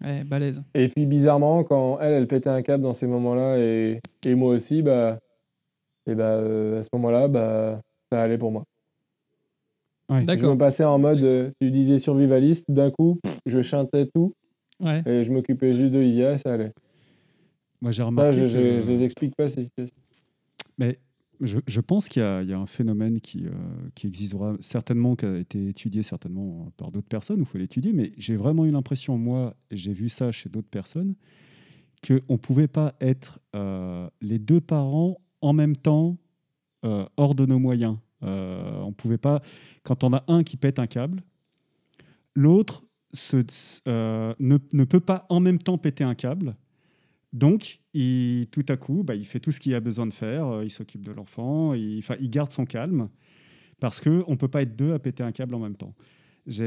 [0.03, 0.61] Ouais, balèze.
[0.75, 4.53] Et puis bizarrement, quand elle, elle pétait un câble dans ces moments-là, et, et moi
[4.53, 5.17] aussi, bah,
[6.05, 8.63] et bah, euh, à ce moment-là, bah, ça allait pour moi.
[10.09, 10.21] Ouais.
[10.21, 10.53] Je D'accord.
[10.53, 14.33] me passais en mode, euh, tu disais survivaliste, d'un coup, pff, je chantais tout,
[14.79, 15.01] Ouais.
[15.07, 16.71] et je m'occupais juste d'Olivia, et ça allait.
[17.81, 18.33] Moi, j'ai Ça, remarqué.
[18.33, 19.97] je, que- je, je les explique pas, ces situations.
[20.77, 20.99] Mais
[21.41, 23.51] je, pense qu'il y, a- un phénomène qui, euh,
[24.03, 28.35] existera certainement, qui a été étudié certainement par d'autres personnes, il faut l'étudier, mais j'ai
[28.35, 31.15] vraiment eu l'impression, moi, et j'ai vu ça chez d'autres personnes,
[32.05, 36.17] qu'on ne pouvait pas être euh, les deux parents en même temps
[36.85, 37.97] euh, hors de nos moyens.
[38.23, 39.41] Euh, on pouvait pas,
[39.83, 41.21] quand on a un qui pète un câble,
[42.35, 42.83] l'autre
[43.31, 46.55] ne, ne peut pas en même temps péter un câble.
[47.33, 50.47] Donc, il, tout à coup, bah, il fait tout ce qu'il a besoin de faire.
[50.47, 53.09] euh, Il s'occupe de l'enfant, il, il garde son calme
[53.79, 55.93] parce qu'on ne peut pas être deux à péter un câble en même temps.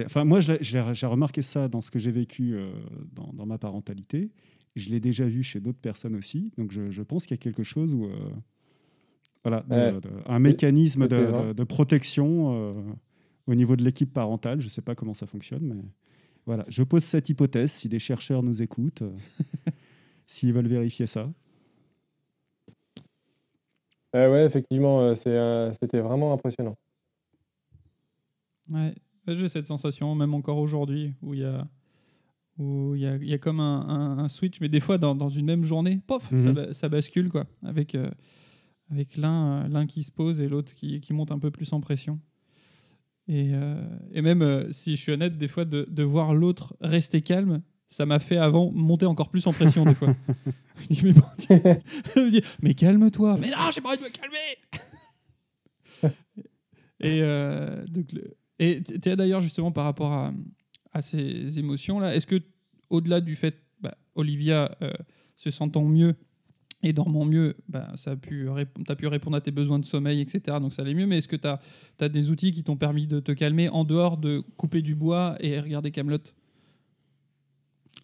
[0.04, 2.70] Enfin, moi, j'ai remarqué ça dans ce que j'ai vécu euh,
[3.14, 4.30] dans, dans ma parentalité.
[4.76, 6.52] Je l'ai déjà vu chez d'autres personnes aussi.
[6.58, 8.04] Donc, je, je pense qu'il y a quelque chose où.
[8.04, 8.30] euh,
[9.42, 9.92] voilà, de- Ouais.
[10.00, 12.74] de- un mécanisme de, protection euh,
[13.46, 14.60] au niveau de l'équipe parentale.
[14.60, 15.82] Je ne sais pas comment ça fonctionne, mais
[16.44, 16.66] voilà.
[16.68, 19.02] Je pose cette hypothèse si des chercheurs nous écoutent,
[20.30, 21.28] s'ils veulent vérifier ça.
[24.14, 26.76] Euh, ouais, effectivement, euh, c'est, euh, c'était vraiment impressionnant.
[28.68, 28.94] Ouais,
[29.26, 31.66] j'ai cette sensation, même encore aujourd'hui, où il y a,
[32.58, 34.98] où il y a, il y a comme un, un- un switch, mais des fois
[34.98, 36.72] dans, dans une même journée, pof, ça, Mhm.
[36.74, 38.08] ça bascule, quoi, avec, euh,
[38.90, 41.72] avec l'un, euh, l'un qui se pose et l'autre qui, qui monte un peu plus
[41.72, 42.20] en pression.
[43.26, 46.76] Et, euh, et même, euh, si je suis honnête, des fois, de, de voir l'autre
[46.80, 50.14] rester calme, ça m'a fait avant monter encore plus en pression, des fois.
[50.80, 53.36] je dis, mais bon, dis, mais calme-toi.
[53.40, 54.56] Mais non, j'ai pas envie de me calmer.
[57.00, 60.32] et euh, donc, le- et d'ailleurs justement par rapport à,
[60.92, 62.40] à ces émotions-là, est-ce que
[62.90, 64.92] au-delà du fait, bah, Olivia euh,
[65.36, 66.14] se sentant mieux
[66.82, 68.48] et dormant mieux, bah, ça a pu
[68.86, 70.58] tu as pu répondre à tes besoins de sommeil, etc.
[70.60, 71.06] Donc ça allait mieux.
[71.06, 74.16] Mais est-ce que tu as, des outils qui t'ont permis de te calmer en dehors
[74.16, 76.18] de couper du bois et regarder Camelot?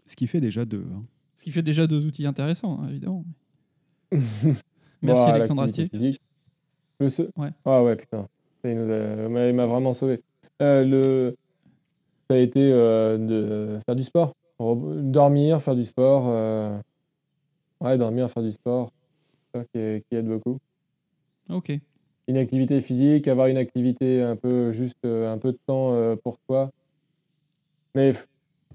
[0.06, 0.84] Ce qui fait déjà deux.
[0.94, 1.02] hein.
[1.36, 3.24] Ce qui fait déjà deux outils intéressants, hein, évidemment.
[4.12, 4.62] Merci
[5.02, 5.86] Bon, Alexandre Astier.
[5.86, 6.20] physique.
[7.00, 7.50] Le se- Ouais.
[7.64, 8.26] Ah ouais, putain.
[8.64, 10.22] Il nous a- il m'a vraiment sauvé.
[10.62, 11.36] Euh, le...
[12.28, 14.32] Ça a été euh, de faire du sport.
[14.58, 16.24] Dormir, faire du sport.
[16.28, 16.76] euh,
[17.80, 18.90] Ouais, dormir, faire du sport.
[19.54, 20.58] C'est ça qui, est- qui aide beaucoup.
[21.50, 21.72] Ok.
[22.28, 26.38] Une activité physique, avoir une activité un peu juste euh, un peu de temps pour
[26.48, 26.70] toi.
[27.94, 28.12] Mais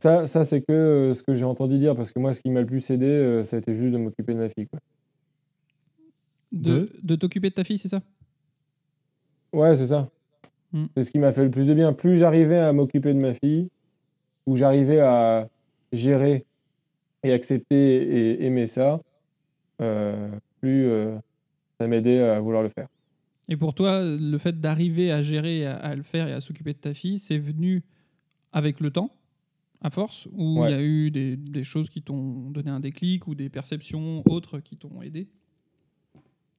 [0.02, 2.50] ça, ça c'est que euh, ce que j'ai entendu dire parce que moi, ce qui
[2.50, 4.68] m'a le plus aidé, euh, ça a été juste de m'occuper de ma fille.
[4.68, 4.80] Quoi.
[6.52, 8.02] De, de t'occuper de ta fille, c'est ça?
[9.54, 10.10] Ouais, c'est ça.
[10.72, 10.86] Hmm.
[10.96, 11.94] C'est ce qui m'a fait le plus de bien.
[11.94, 13.70] Plus j'arrivais à m'occuper de ma fille,
[14.48, 15.48] ou j'arrivais à
[15.92, 16.46] gérer
[17.24, 19.02] et accepter et aimer ça,
[19.82, 20.30] euh,
[20.62, 21.16] plus euh,
[21.80, 22.88] ça m'aidait à vouloir le faire.
[23.50, 26.74] Et pour toi, le fait d'arriver à gérer, à, à le faire et à s'occuper
[26.74, 27.84] de ta fille, c'est venu
[28.52, 29.12] avec le temps,
[29.82, 30.72] à force, ou il Ouais.
[30.72, 34.60] y a eu des, des choses qui t'ont donné un déclic ou des perceptions autres
[34.60, 35.28] qui t'ont aidé?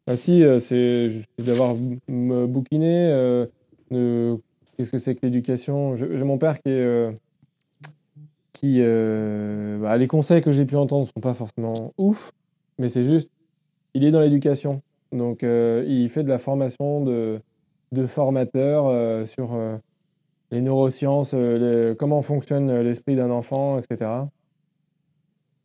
[0.09, 1.77] Ah si, euh, c'est d'avoir
[2.09, 3.07] me bouquiné.
[3.11, 3.47] euh,
[3.91, 4.37] de-
[4.77, 5.95] Qu'est-ce que c'est que l'éducation?
[5.97, 6.73] J'ai mon père qui est...
[6.73, 7.13] euh,
[8.53, 12.33] qui, euh, bah, les conseils que j'ai pu entendre sont pas forcément ouf,
[12.79, 13.29] mais c'est juste,
[13.95, 14.83] il est dans l'éducation.
[15.13, 17.41] Donc, il fait de la formation de,
[17.93, 19.53] de formateur sur
[20.53, 24.29] les neurosciences, euh, les- comment fonctionne l'esprit d'un enfant, etc.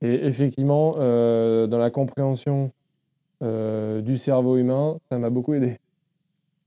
[0.01, 2.71] Et effectivement, euh, dans la compréhension
[3.43, 5.77] euh, du cerveau humain, ça m'a beaucoup aidé.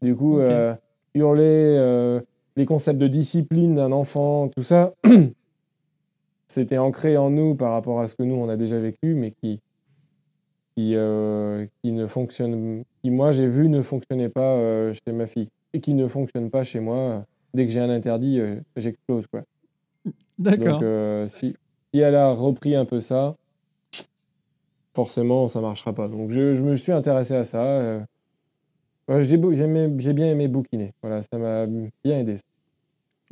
[0.03, 0.75] Du coup, euh,
[1.15, 1.43] hurler
[1.79, 2.21] euh,
[2.57, 4.93] les concepts de discipline d'un enfant, tout ça,
[6.49, 9.33] c'était ancré en nous par rapport à ce que nous, on a déjà vécu, mais
[9.33, 9.61] qui,
[10.77, 15.27] qui, euh, qui ne fonctionne, qui moi j'ai vu ne fonctionnait pas euh, chez ma
[15.27, 17.25] fille et qui ne fonctionne pas chez moi.
[17.55, 19.43] Dès que j'ai un interdit, euh, j'explose quoi.
[20.39, 20.75] D'accord.
[20.75, 21.57] Donc euh, si,
[21.93, 23.37] si elle a repris un peu ça,
[24.95, 26.09] forcément ça marchera pas.
[26.09, 27.63] Donc je, je me suis intéressé à ça.
[27.63, 28.01] euh.
[29.21, 30.93] J'ai bien aimé bouquiner.
[31.03, 32.37] Voilà, ça m'a bien aidé.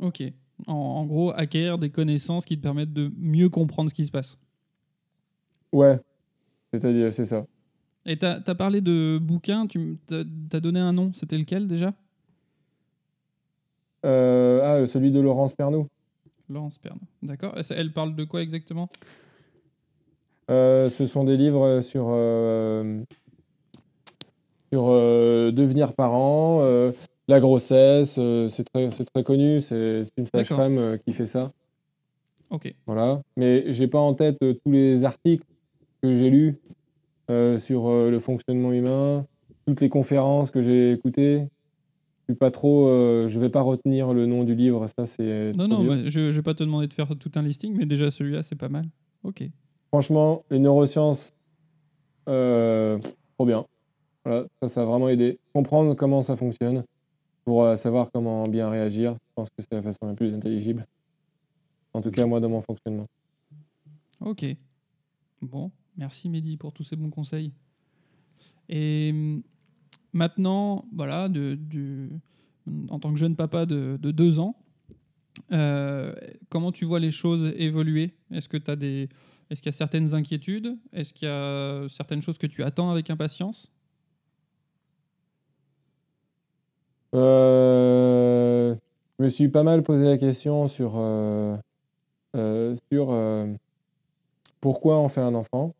[0.01, 0.23] Ok.
[0.67, 4.11] En, en gros, acquérir des connaissances qui te permettent de mieux comprendre ce qui se
[4.11, 4.37] passe.
[5.71, 5.99] Ouais,
[6.73, 7.45] c'est-à-dire c'est ça.
[8.05, 11.93] Et tu as, parlé de bouquins, tu as, donné un nom, c'était lequel déjà?
[14.03, 15.87] Ah, celui de Laurence Pernou.
[16.49, 16.99] Laurence Perne.
[17.21, 17.53] D'accord.
[17.69, 18.89] Elle parle de quoi exactement?
[20.49, 23.01] Euh, ce sont des livres sur, euh,
[24.73, 26.91] sur euh, devenir parent, euh,
[27.27, 28.15] la grossesse.
[28.17, 29.61] euh, c'est très, très connu.
[29.61, 31.51] C'est une sage-femme euh, qui fait ça.
[32.49, 32.73] Ok.
[32.87, 33.21] Voilà.
[33.37, 35.45] Mais j'ai pas en tête euh, tous les articles
[36.01, 36.57] que j'ai lus
[37.29, 39.27] euh, sur euh, le fonctionnement humain,
[39.67, 41.43] toutes les conférences que j'ai écoutées.
[42.29, 42.87] Suis pas trop.
[42.87, 44.85] euh, je vais pas retenir le nom du livre.
[44.99, 45.51] Ça, c'est.
[45.57, 48.11] Non, non, bah, je vais pas te demander de faire tout un listing, mais déjà
[48.11, 48.85] celui-là, c'est pas mal.
[49.23, 49.49] Ok.
[49.87, 51.33] Franchement, les neurosciences,
[52.27, 52.99] euh,
[53.35, 53.65] trop bien.
[54.23, 55.39] Voilà, ça, ça a vraiment aidé.
[55.55, 56.83] Comprendre comment ça fonctionne
[57.45, 59.13] pour euh, savoir comment bien réagir.
[59.13, 60.85] Je pense que c'est la façon la plus intelligible.
[61.95, 63.07] En tout cas, moi, dans mon fonctionnement.
[64.19, 64.45] Ok.
[65.41, 67.53] Bon, merci Mehdi pour tous ces bons conseils.
[68.69, 69.41] Et hum,
[70.13, 71.57] maintenant, voilà, de,
[72.89, 74.55] en tant que jeune papa de, de deux ans,
[75.51, 76.13] euh,
[76.49, 78.13] comment tu vois les choses évoluer?
[78.31, 79.09] Est-ce que tu as des.
[79.49, 80.77] Est-ce qu'il y a certaines inquiétudes?
[80.93, 83.71] Est-ce qu'il y a certaines choses que tu attends avec impatience?
[87.15, 88.75] Euh,
[89.17, 91.57] je me suis pas mal posé la question sur, euh,
[92.35, 93.07] euh, sur
[94.61, 95.73] pourquoi on fait un enfant.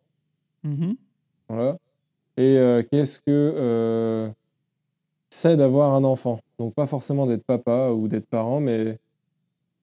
[1.48, 1.78] Voilà.
[2.39, 4.30] Et euh, qu'est-ce que euh,
[5.30, 6.39] c'est d'avoir un enfant?
[6.58, 8.97] Donc pas forcément d'être papa ou d'être parent, mais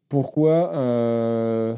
[0.08, 1.76] pourquoi euh,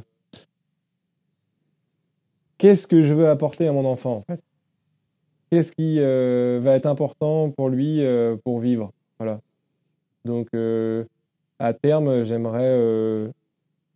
[2.59, 4.25] Qu'est-ce que je veux apporter à mon enfant
[5.51, 8.01] Qu'est-ce qui va être important pour lui
[8.45, 8.93] pour vivre?
[9.19, 9.41] Voilà.
[10.25, 10.49] Donc
[11.59, 13.33] à terme, j'aimerais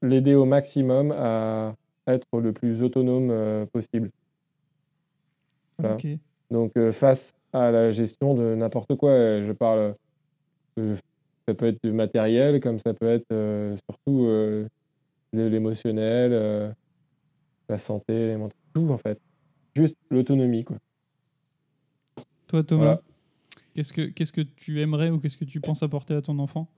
[0.00, 1.74] l'aider au maximum à
[2.08, 4.10] être le plus autonome possible.
[6.52, 9.94] Donc euh, face à la gestion de n'importe quoi, euh, je parle,
[10.78, 10.96] euh,
[11.48, 14.68] ça peut être du matériel comme ça peut être euh, surtout euh,
[15.32, 16.70] de l'émotionnel, euh,
[17.68, 19.18] la santé, les mentaux, tout en fait.
[19.74, 20.76] Juste l'autonomie quoi.
[22.48, 23.02] Toi, Thomas, Voilà.
[23.74, 26.68] qu'est-ce que qu'est-ce que tu aimerais ou qu'est-ce que tu penses apporter à ton enfant?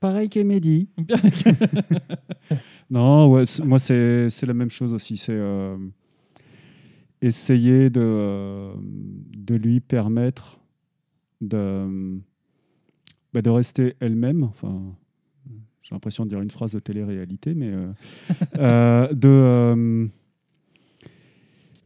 [0.00, 0.88] Pareil qu'Emedi.
[2.90, 5.16] Non, ouais, moi c'est c'est la même chose aussi.
[5.16, 5.76] C'est euh,
[7.26, 8.70] essayer de,
[9.36, 10.60] de lui permettre
[11.40, 12.18] de,
[13.32, 14.42] bah, de rester elle-même.
[14.44, 14.82] Enfin,
[15.82, 17.92] j'ai l'impression de dire une phrase de télé-réalité, mais euh,
[18.56, 20.06] euh, de euh,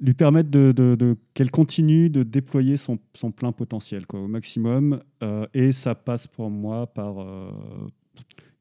[0.01, 4.28] lui permettre de, de- de- qu'elle continue de déployer son, son plein potentiel quoi, au
[4.28, 5.03] maximum.
[5.53, 7.16] Et ça passe pour moi par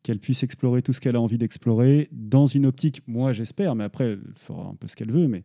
[0.04, 3.84] qu'elle puisse explorer tout ce qu'elle a envie d'explorer dans une optique, moi j'espère, mais
[3.84, 5.44] après elle fera un peu ce qu'elle veut, mais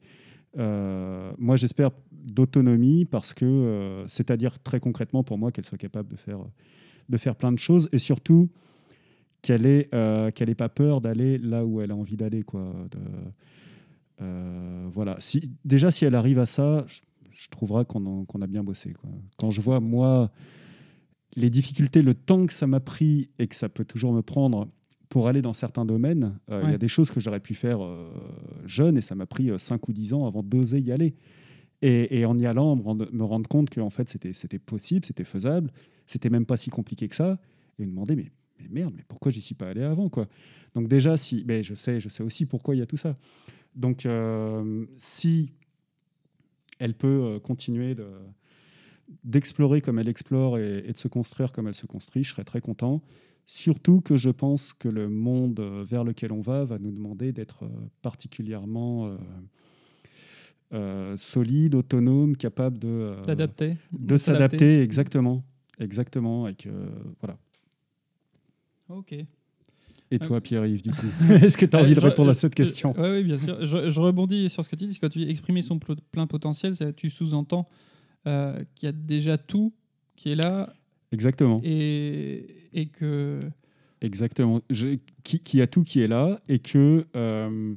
[0.58, 6.10] euh, moi j'espère d'autonomie parce que, euh, c'est-à-dire très concrètement pour moi qu'elle soit capable
[6.10, 6.38] de faire,
[7.08, 8.48] de faire plein de choses et surtout
[9.42, 12.44] qu'elle n'ait euh, pas peur d'aller là où elle a envie d'aller.
[14.22, 15.18] euh, voilà.
[15.64, 18.94] Déjà, si elle arrive à ça, je, trouverai qu'on a bien bossé.
[19.36, 20.30] Quand je vois, moi,
[21.36, 24.68] les difficultés, le temps que ça m'a pris et que ça peut toujours me prendre
[25.08, 27.82] pour aller dans certains domaines, euh, il y a des choses que j'aurais pu faire
[27.82, 28.10] euh,
[28.66, 31.14] jeune et ça m'a pris 5 ou 10 ans avant d'oser y aller.
[31.82, 35.04] Et, et en y allant, me rendre, me rendre compte que en fait, c'était possible,
[35.04, 35.70] c'était faisable,
[36.06, 37.38] c'était même pas si compliqué que ça.
[37.78, 40.26] Et me demander, mais, mais merde, mais pourquoi j'y suis pas allé avant quoi?
[40.74, 43.16] Donc déjà, si, mais je sais, je sais aussi pourquoi il y a tout ça.
[43.74, 45.52] Donc euh, si
[46.78, 48.06] elle peut euh, continuer de
[49.22, 52.44] d'explorer comme elle explore et, et de se construire comme elle se construit, je serais
[52.44, 53.02] très content.
[53.46, 57.32] Surtout que je pense que le monde euh, vers lequel on va va nous demander
[57.32, 57.68] d'être euh,
[58.02, 59.16] particulièrement euh,
[60.72, 63.76] euh, solide, autonome, capable de, euh, D'adapter.
[63.92, 65.44] de s'adapter, exactement,
[65.78, 66.70] exactement, et que
[67.20, 67.36] voilà.
[68.88, 69.14] Ok.
[70.10, 70.40] Et toi.
[70.40, 71.06] Pierre-Yves, du coup,
[71.42, 72.94] est-ce que tu as envie de répondre à cette question?
[72.98, 73.64] Oui, bien sûr.
[73.64, 74.98] Je, je rebondis sur ce que tu dis.
[74.98, 77.68] Quand tu dis exprimer son plein potentiel, ça- tu sous-entends
[78.24, 79.72] qu'il y a déjà tout
[80.16, 80.72] qui est là
[81.12, 81.60] Exactement.
[81.64, 82.53] et,
[84.00, 84.60] Exactement.
[84.70, 87.74] Je- qui, a tout qui est là et que euh,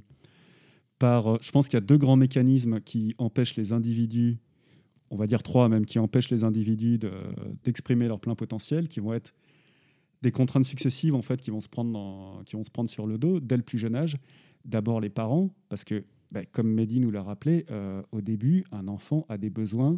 [1.00, 4.38] par, je pense qu'il y a deux grands mécanismes qui empêchent les individus,
[5.10, 7.12] on va dire trois même, qui empêchent les individus de-
[7.64, 9.34] d'exprimer leur plein potentiel, qui vont être
[10.24, 13.18] des contraintes successives en fait qui vont se prendre qui vont se prendre sur le
[13.20, 14.18] dos dès le plus jeune âge.
[14.66, 18.88] D'abord les parents, parce que bah, comme Mehdi nous l'a rappelé, euh, au début, un
[18.90, 19.98] enfant a des besoins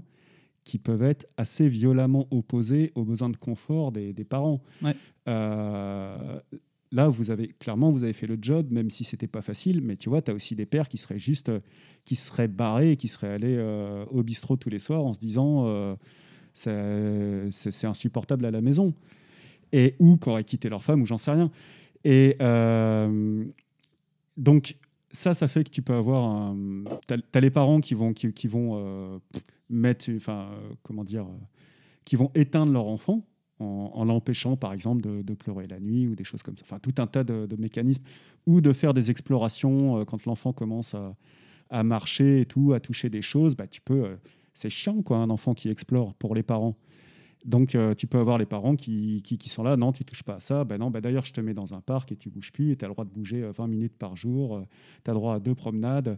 [0.64, 4.62] qui peuvent être assez violemment opposés aux besoins de confort des, des parents.
[4.82, 4.96] Ouais.
[5.28, 6.40] Euh,
[6.92, 9.82] là, vous avez clairement, vous avez fait le job, même si c'était pas facile.
[9.82, 11.52] Mais tu vois, tu as aussi des pères qui seraient juste,
[12.06, 15.66] qui seraient barrés, qui seraient allés euh, au bistrot tous les soirs en se disant,
[15.68, 15.96] euh,
[16.54, 18.94] c'est insupportable à la maison,
[19.72, 21.52] et ou qui auraient quitté leur femme, ou j'en sais rien.
[22.04, 23.46] Et euh,
[24.38, 24.78] donc
[25.12, 26.54] ça, ça fait que tu peux avoir,
[27.08, 29.20] tu as, les parents qui vont, qui, vont euh,
[29.70, 31.46] mettre, enfin, euh, comment dire, euh,
[32.06, 33.26] qui vont éteindre leur enfant
[33.60, 36.64] en, l'empêchant, par exemple, de, pleurer la nuit ou des choses comme ça.
[36.66, 38.04] Enfin, tout un tas de, mécanismes
[38.46, 41.14] ou de faire des explorations quand l'enfant commence à,
[41.70, 43.58] à marcher et tout, à toucher des choses.
[43.58, 44.18] Bah, tu peux,
[44.54, 46.78] c'est chiant, quoi, un enfant qui explore pour les parents.
[47.46, 50.24] Donc, euh, tu peux avoir les parents qui, qui, qui sont là, non, tu touches
[50.24, 50.66] pas à ça.
[50.66, 52.72] Ben non, ben d'ailleurs, je te mets dans un parc et tu bouges plus.
[52.72, 54.62] Et tu as le droit de bouger euh, 20 minutes par jour.
[55.04, 56.18] tu as le droit à deux promenades.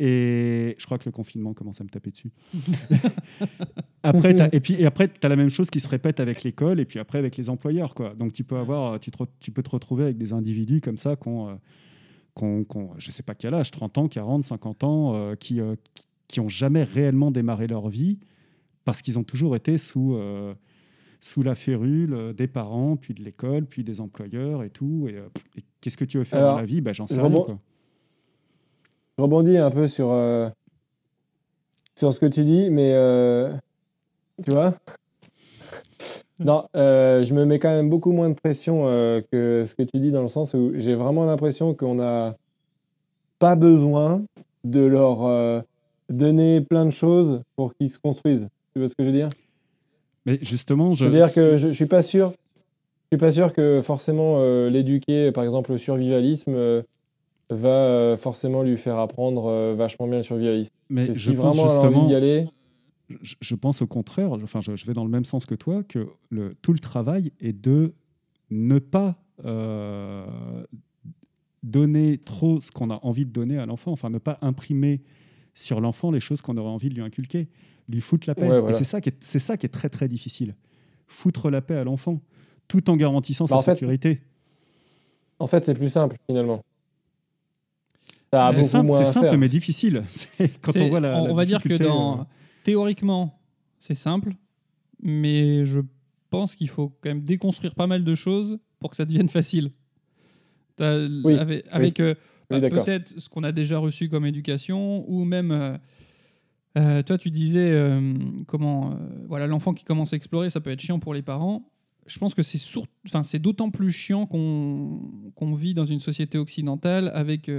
[0.00, 2.30] Et je crois que le confinement commence à me taper dessus.
[4.02, 6.78] après, et puis et après, tu as la même chose qui se répète avec l'école
[6.78, 7.94] et puis après avec les employeurs.
[7.94, 8.14] Quoi.
[8.14, 11.16] Donc, tu peux, avoir, tu, te tu peux te retrouver avec des individus comme ça
[11.16, 11.54] qui ont, euh,
[12.42, 15.74] ont, je sais pas quel âge, 30 ans, 40, 50 ans, euh, qui, euh,
[16.28, 18.18] qui ont jamais réellement démarré leur vie
[18.88, 20.54] parce qu'ils ont toujours été sous, euh,
[21.20, 25.08] sous la férule euh, des parents, puis de l'école, puis des employeurs et tout.
[25.10, 25.28] Et, euh,
[25.58, 26.80] et qu'est-ce que tu veux faire Alors, dans la vie?
[26.80, 27.28] Ben, J'en sais je rien.
[27.28, 27.58] rebond- Quoi.
[29.18, 30.48] Je rebondis un peu sur, euh,
[31.98, 33.52] sur ce que tu dis, mais euh,
[34.42, 34.74] tu vois?
[36.40, 39.82] Non, euh, je me mets quand même beaucoup moins de pression euh, que ce que
[39.82, 42.38] tu dis dans le sens où j'ai vraiment l'impression qu'on n'a
[43.38, 44.24] pas besoin
[44.64, 45.60] de leur euh,
[46.08, 48.48] donner plein de choses pour qu'ils se construisent.
[48.78, 49.28] Tu vois ce que je veux dire?
[50.24, 51.04] Mais justement, je.
[51.04, 52.32] C'est-à-dire que je, je suis pas sûr.
[53.10, 56.82] Je suis pas sûr que forcément euh, l'éduquer, par exemple, au survivalisme, euh,
[57.50, 60.72] va euh, forcément lui faire apprendre vachement bien le survivalisme.
[60.90, 61.98] Mais Et je si pense vraiment justement.
[61.98, 62.46] envie d'y aller,
[63.22, 65.82] je, je pense au contraire, enfin, je, je vais dans le même sens que toi,
[65.82, 67.94] que le, tout le travail est de
[68.50, 69.16] ne pas
[71.64, 75.00] donner trop ce qu'on a envie de donner à l'enfant, enfin, ne pas imprimer
[75.54, 77.48] sur l'enfant les choses qu'on aurait envie de lui inculquer,
[77.88, 78.42] lui foutre la paix.
[78.48, 78.74] Ouais, voilà.
[78.74, 80.54] Et c'est ça, qui est- c'est ça qui est très, très difficile.
[81.06, 82.20] Foutre la paix à l'enfant,
[82.68, 84.20] tout en garantissant Bah, sa en fait, sécurité.
[85.38, 86.62] en fait, c'est plus simple finalement.
[88.32, 90.04] Ça C'est simple, c'est mais difficile.
[90.08, 92.24] C'est- Quand C'est- on voit la, on, la on va dire que dans, euh,
[92.62, 93.40] théoriquement,
[93.80, 94.34] c'est simple,
[95.02, 95.80] mais je
[96.28, 99.70] pense qu'il faut quand même déconstruire pas mal de choses pour que ça devienne facile.
[100.76, 102.14] T'as- Oui, avec avec, euh,
[102.50, 105.76] bah, peut-être ce qu'on a déjà reçu comme éducation, ou même euh,
[106.78, 108.14] Euh, toi, tu disais euh,
[108.46, 108.94] comment, euh,
[109.28, 111.70] voilà, l'enfant qui commence à explorer, ça peut être chiant pour les parents.
[112.06, 115.00] Je pense que c'est sour- enfin, c'est d'autant plus chiant qu'on
[115.34, 117.50] qu'on vit dans une société occidentale avec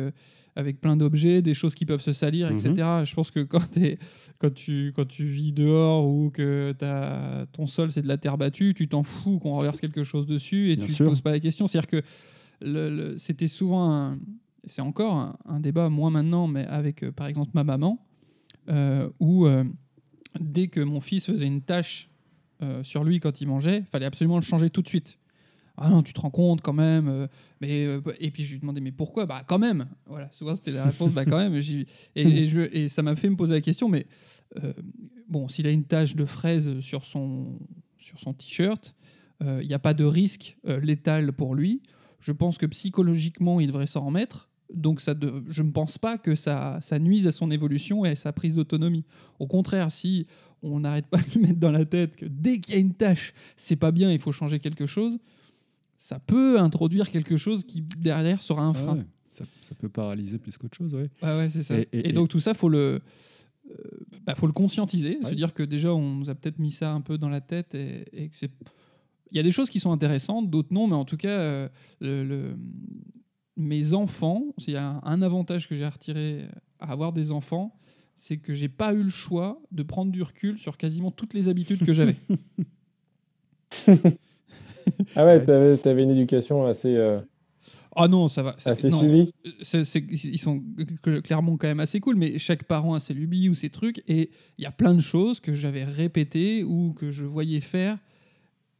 [0.56, 2.56] avec plein d'objets, des choses qui peuvent se salir, Mhm.
[2.58, 2.88] etc.
[3.06, 3.60] Je pense que quand,
[4.40, 8.38] quand, tu, quand tu vis dehors ou que t'as- ton sol c'est de la terre
[8.38, 11.32] battue, tu t'en fous qu'on renverse quelque chose dessus et Bien tu ne poses pas
[11.32, 11.68] la question.
[11.68, 12.02] C'est-à-dire que
[12.62, 14.18] le- le- c'était souvent,
[14.66, 18.04] c'est encore un, un débat, moins maintenant, mais avec par exemple ma maman,
[19.20, 19.64] où euh,
[20.40, 22.10] dès que mon fils faisait une tâche
[22.62, 25.18] euh, sur lui quand il mangeait, fallait absolument le changer tout de suite.
[25.82, 27.08] Ah non, tu te rends compte quand même.
[27.08, 27.28] euh,
[27.62, 29.26] mais, euh, et puis je lui demandais, mais pourquoi?
[29.26, 29.88] Bah quand même.
[30.06, 31.58] Voilà, souvent c'était la réponse, bah quand même.
[32.16, 34.06] Et, ça m'a fait me poser la question, mais
[34.62, 34.74] euh,
[35.30, 37.60] bon, s'il a une tache de fraise sur son,
[37.98, 38.94] sur son t-shirt,
[39.42, 41.82] il n'y a pas de risque euh, létal pour lui.
[42.20, 44.49] Je pense que psychologiquement, il devrait s'en remettre.
[44.74, 48.10] Donc ça de- je ne pense pas que ça, ça nuise à son évolution et
[48.10, 49.04] à sa prise d'autonomie.
[49.40, 50.28] Au contraire, si
[50.62, 52.94] on n'arrête pas de lui mettre dans la tête que dès qu'il y a une
[52.94, 55.18] tâche, c'est pas bien, il faut changer quelque chose,
[55.98, 58.98] ça peut introduire quelque chose qui derrière sera un Ah frein.
[58.98, 61.10] ouais, ça, ça peut paralyser plus qu'autre chose, ouais.
[61.24, 61.78] Ouais, ouais, c'est ça.
[61.80, 63.00] Et- Et, et- donc tout ça, faut le,
[63.72, 63.74] euh,
[64.26, 65.36] bah, faut le conscientiser, se Ouais.
[65.36, 68.06] dire que déjà on nous a peut-être mis ça un peu dans la tête et,
[68.14, 68.52] et que c'est.
[69.32, 71.70] Il y a des choses qui sont intéressantes, d'autres non, mais en tout cas, euh,
[72.02, 72.56] le, le-
[73.60, 76.46] mes enfants, s'il y a un avantage que j'ai à retirer
[76.80, 77.76] à avoir des enfants,
[78.16, 81.48] c'est que j'ai pas eu le choix de prendre du recul sur quasiment toutes les
[81.50, 82.16] habitudes que j'avais.
[85.16, 87.20] Ah ouais, t'avais t'avais une éducation assez, euh,
[87.96, 88.56] Ah non, ça va.
[88.58, 89.28] ça- assez non,
[89.62, 90.64] c'est- c'est- ils sont
[91.04, 94.02] cl- clairement quand même assez cool, mais chaque parent a ses lubies ou ses trucs,
[94.08, 97.98] et il y a plein de choses que j'avais répétées ou que je voyais faire,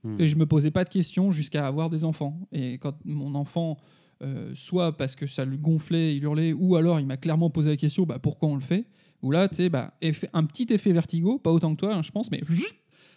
[0.04, 0.16] Hmm.
[0.18, 2.40] et je me posais pas de questions jusqu'à avoir des enfants.
[2.54, 3.78] Et quand mon enfant,
[4.22, 7.70] euh, soit parce que ça le gonflait, il hurlait, ou alors il m'a clairement posé
[7.70, 8.86] la question, bah, pourquoi on le fait?
[9.22, 9.94] Ou là, tu bah,
[10.34, 12.42] un petit effet vertigo, pas autant que toi, hein, je pense, mais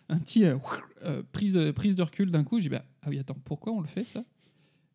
[0.09, 0.57] un petit euh,
[1.05, 3.81] euh, prise, prise de recul d'un coup, je dis, bah, ah oui, attends, pourquoi on
[3.81, 4.23] le fait ça?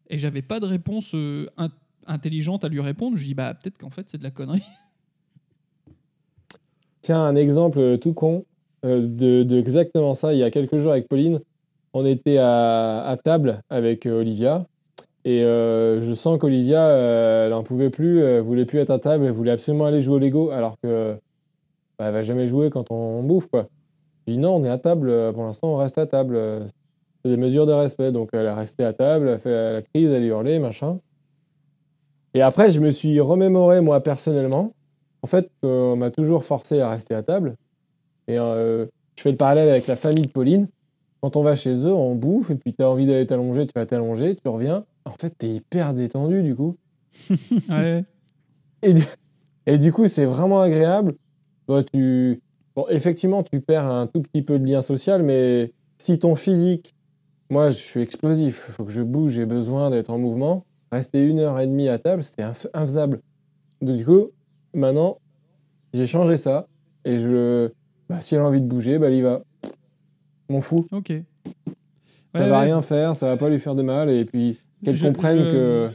[0.09, 1.71] Et j'avais pas de réponse in-
[2.05, 3.17] intelligente à lui répondre.
[3.17, 4.63] Je dis, bah, peut-être qu'en fait, c'est de la connerie.
[7.01, 8.45] Tiens, un exemple tout con
[8.83, 10.33] de, exactement ça.
[10.33, 11.41] Il y a quelques jours avec Pauline,
[11.93, 14.65] on était à, table avec Olivia.
[15.27, 18.97] Et euh, je sens qu'Olivia, euh, elle n'en pouvait plus, elle voulait plus être à
[18.97, 21.17] table, elle voulait absolument aller jouer au Lego, alors que
[21.99, 23.67] bah, elle va jamais jouer quand on, bouffe, quoi.
[24.25, 26.35] Je dis non, on est à table, euh, pour l'instant on reste à table.
[26.37, 26.65] euh,
[27.21, 28.13] C'est des mesures de respect.
[28.13, 30.99] Donc elle est restée à table, elle a fait la crise, elle hurlait, machin.
[32.33, 34.73] Et après, je me suis remémoré, moi, personnellement,
[35.23, 37.55] en fait, euh, on m'a toujours forcé à rester à table.
[38.27, 38.85] Et euh,
[39.17, 40.67] je fais le parallèle avec la famille de Pauline.
[41.21, 43.73] Quand on va chez eux, on bouffe, et puis tu as envie d'aller t'allonger, tu
[43.75, 44.85] vas t'allonger, tu reviens.
[45.07, 46.75] En fait, tu es hyper détendu, du coup.
[47.69, 48.03] Ouais.
[48.83, 49.03] Et du,
[49.65, 51.15] et du coup, c'est vraiment agréable.
[51.93, 52.39] Tu...
[52.75, 56.93] Bon, effectivement, tu perds un tout petit peu de lien social, mais si ton physique,
[57.49, 60.63] moi, je suis explosif, il faut que je bouge, j'ai besoin d'être en mouvement.
[60.91, 63.19] Rester une heure et demie à table, c'était inf- infaisable.
[63.81, 64.29] Donc, du coup,
[64.73, 65.17] maintenant,
[65.93, 66.67] j'ai changé ça.
[67.03, 67.69] Et je,
[68.09, 69.41] bah, si elle a envie de bouger, bah, elle y va.
[70.49, 70.85] M'en fous.
[70.91, 71.09] Ok.
[71.09, 71.23] Ouais,
[72.35, 72.65] Ça va ouais.
[72.65, 74.09] rien faire, ça va pas lui faire de mal.
[74.09, 75.89] Et puis, qu'elle Je- comprenne je- que.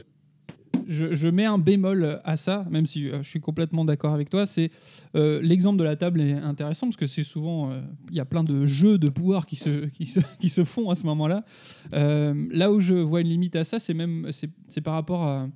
[0.87, 4.29] je, je mets un bémol à ça, même si euh, je suis complètement d'accord avec
[4.29, 4.45] toi.
[4.45, 4.69] C'est
[5.15, 8.25] euh, l'exemple de la table est intéressant parce que c'est souvent euh, il y a
[8.25, 11.45] plein de jeux de pouvoir qui se, qui se, qui se font à ce moment-là.
[11.93, 15.47] Euh, là où je vois une limite à ça, c'est même c'est par rapport à-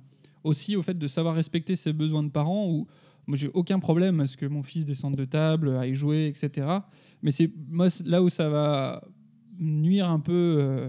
[0.44, 2.66] aussi au fait de savoir respecter ses besoins de parents.
[2.66, 2.86] Où
[3.26, 6.66] moi j'ai aucun problème à ce que mon fils descende de table, aille jouer, etc.
[7.22, 9.02] Mais c'est moi là où ça va
[9.58, 10.88] nuire un peu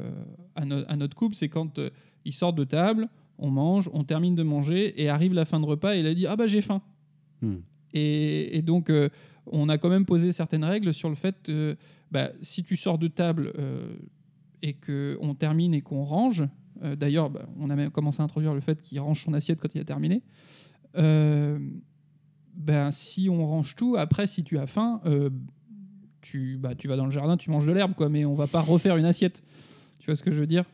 [0.56, 1.80] à, no- à notre couple, c'est quand
[2.26, 3.10] euh, il sort de table
[3.40, 6.14] on mange, on termine de manger et arrive la fin de repas et il a
[6.14, 6.82] dit ah bah j'ai faim.
[7.42, 7.58] Hmm.
[7.94, 9.10] Et, et donc euh,
[9.46, 11.78] on a quand même posé certaines règles sur le fait que
[12.12, 13.96] bah, si tu sors de table euh,
[14.62, 16.44] et que on termine et qu'on range,
[16.84, 19.60] euh, d'ailleurs bah, on a même commencé à introduire le fait qu'il range son assiette
[19.62, 20.22] quand il a terminé.
[20.98, 21.60] euh,
[22.56, 25.30] ben, si on range tout, après si tu as faim, euh,
[26.20, 28.48] tu, bah, tu vas dans le jardin, tu manges de l'herbe quoi, mais on va
[28.48, 29.42] pas refaire une assiette.
[30.00, 30.66] Tu vois ce que je veux dire?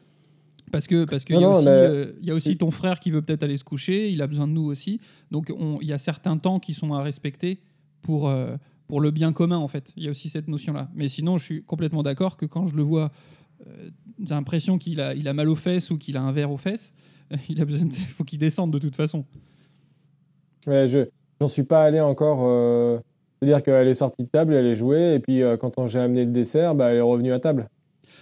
[0.76, 3.44] Parce que parce qu'il y, mais- euh, y a aussi ton frère qui veut peut-être
[3.44, 5.00] aller se coucher, il a besoin de nous aussi.
[5.32, 7.60] Donc on- il y a certains temps qui sont à respecter
[8.02, 8.58] pour, euh,
[8.88, 9.94] pour le bien commun en fait.
[9.96, 10.90] Il y a aussi cette notion-là.
[10.94, 13.12] Mais sinon, je suis complètement d'accord que quand je le vois,
[13.66, 16.52] euh, j'ai l'impression qu'il a, il a mal aux fesses ou qu'il a un verre
[16.52, 16.94] aux fesses,
[17.50, 19.24] il a besoin de- faut qu'il descende de toute façon.
[20.68, 21.06] Ouais, je
[21.40, 22.40] j'en suis pas allé encore.
[22.44, 23.00] euh,
[23.40, 26.26] C'est-à-dire qu'elle est sortie de table, elle est jouée, et puis euh, quand j'ai amené
[26.26, 27.68] le dessert, bah, elle est revenue à table.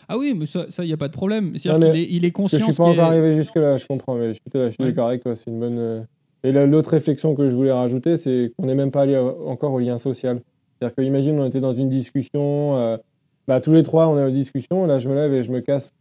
[0.09, 1.57] Ah oui, mais ça, il n'y a pas de problème.
[1.57, 2.59] C'est-à-dire qu'il est, il est conscient.
[2.59, 4.89] je suis ce pas encore arrivé jusque-là, je comprends, mais je suis, je suis Ouais.
[4.89, 5.77] d'accord avec toi, c'est une bonne.
[5.79, 6.01] euh,
[6.43, 9.71] Et l'autre réflexion que je voulais rajouter, c'est qu'on n'est même pas allé euh, encore
[9.73, 10.41] au lien social.
[10.79, 12.97] C'est-à-dire que, imagine, on était dans une discussion, euh,
[13.47, 15.61] bah, tous les trois, on est en discussion, là, je me lève et je me
[15.61, 15.91] casse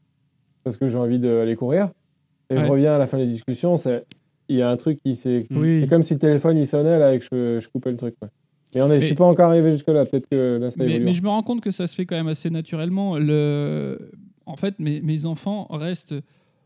[0.65, 1.91] parce que j'ai envie d'aller courir.
[2.51, 4.05] Et je reviens à la fin des discussions, c'est-
[4.49, 5.47] il y a un truc qui s'est.
[5.51, 5.81] Oui.
[5.81, 8.15] C'est comme si le téléphone il sonnait là et que je, je coupais le truc.
[8.75, 11.23] Mais on Mais- suis pas encore arrivé jusque-là, peut-être que là, ça Mais, mais je
[11.23, 13.19] me rends compte que ça se fait quand même assez naturellement.
[13.19, 14.11] Le...
[14.47, 16.15] En fait, mes, mes enfants restent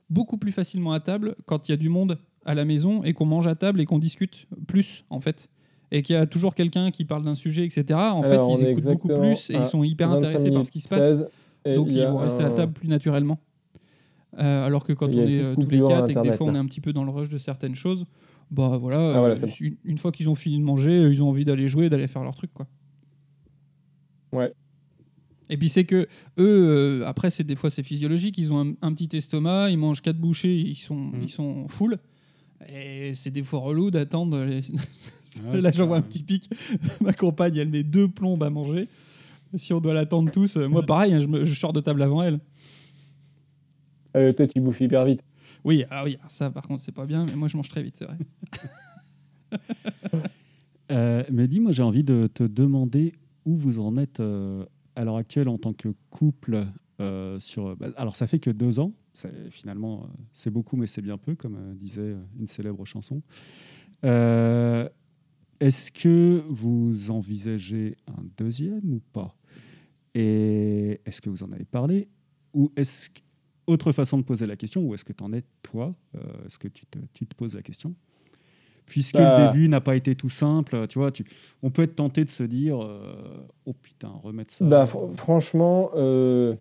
[0.08, 3.12] beaucoup plus facilement à table quand il y a du monde à la maison et
[3.12, 5.48] qu'on mange à table et qu'on discute plus, en fait.
[5.90, 7.84] Et qu'il y a toujours quelqu'un qui parle d'un sujet, etc.
[7.94, 10.70] En Alors, fait, ils écoutent beaucoup plus et ils sont hyper 25 intéressés par ce
[10.70, 11.18] qui se passe.
[11.18, 11.28] 16,
[11.64, 13.38] et Donc ils vont rester à table plus naturellement.
[14.38, 16.54] Euh, alors que quand on est euh, tous les quatre et que des fois on
[16.54, 18.04] est un petit peu dans le rush de certaines choses,
[18.50, 19.52] bah voilà, Ah, voilà, euh, bon.
[19.60, 22.06] une, une fois qu'ils ont fini de manger, euh, ils ont envie d'aller jouer, d'aller
[22.08, 22.66] faire leur truc quoi.
[24.32, 24.52] Ouais.
[25.48, 28.72] Et puis c'est que eux, euh, après c'est des fois c'est physiologique, ils ont un,
[28.82, 31.20] un petit estomac, ils mangent quatre bouchées, ils sont Mm.
[31.22, 31.98] ils sont full.
[32.72, 34.44] Et c'est des fois relou d'attendre.
[34.44, 34.62] les-
[35.44, 36.48] Ouais, Là c'est j'envoie un petit pic.
[37.02, 38.88] Ma compagne elle met deux plombes à manger.
[39.54, 42.22] Si on doit l'attendre tous, moi pareil, hein, je, me, je sors de table avant
[42.22, 42.40] elle.
[44.16, 45.22] Euh, Peut-être tu bouffes hyper vite.
[45.66, 47.96] Oui, ah oui, ça par contre c'est pas bien, mais moi je mange très vite,
[47.98, 48.16] c'est vrai.
[50.92, 53.12] Euh, mais dis-moi, j'ai envie de te demander
[53.44, 54.64] où vous en êtes euh,
[54.94, 56.64] à l'heure actuelle en tant que couple.
[57.00, 58.92] euh, sur, bah, alors, ça fait que deux ans.
[59.50, 63.20] Finalement, c'est beaucoup, mais c'est bien peu, comme disait une célèbre chanson.
[64.04, 69.36] Est-ce que vous envisagez un deuxième ou pas?
[70.14, 72.06] Et est-ce que vous en avez parlé?
[72.54, 73.10] Ou est-ce
[73.66, 76.58] autre façon de poser la question, ou est-ce que tu en es toi Euh, Est-ce
[76.58, 77.94] que tu te, tu te poses la question?
[78.86, 79.24] Puisque Bah.
[79.24, 81.24] le début n'a pas été tout simple, tu vois, tu,
[81.62, 84.64] on peut être tenté de se dire euh, oh putain, remettre ça.
[84.64, 86.54] Bah, fr- franchement, euh,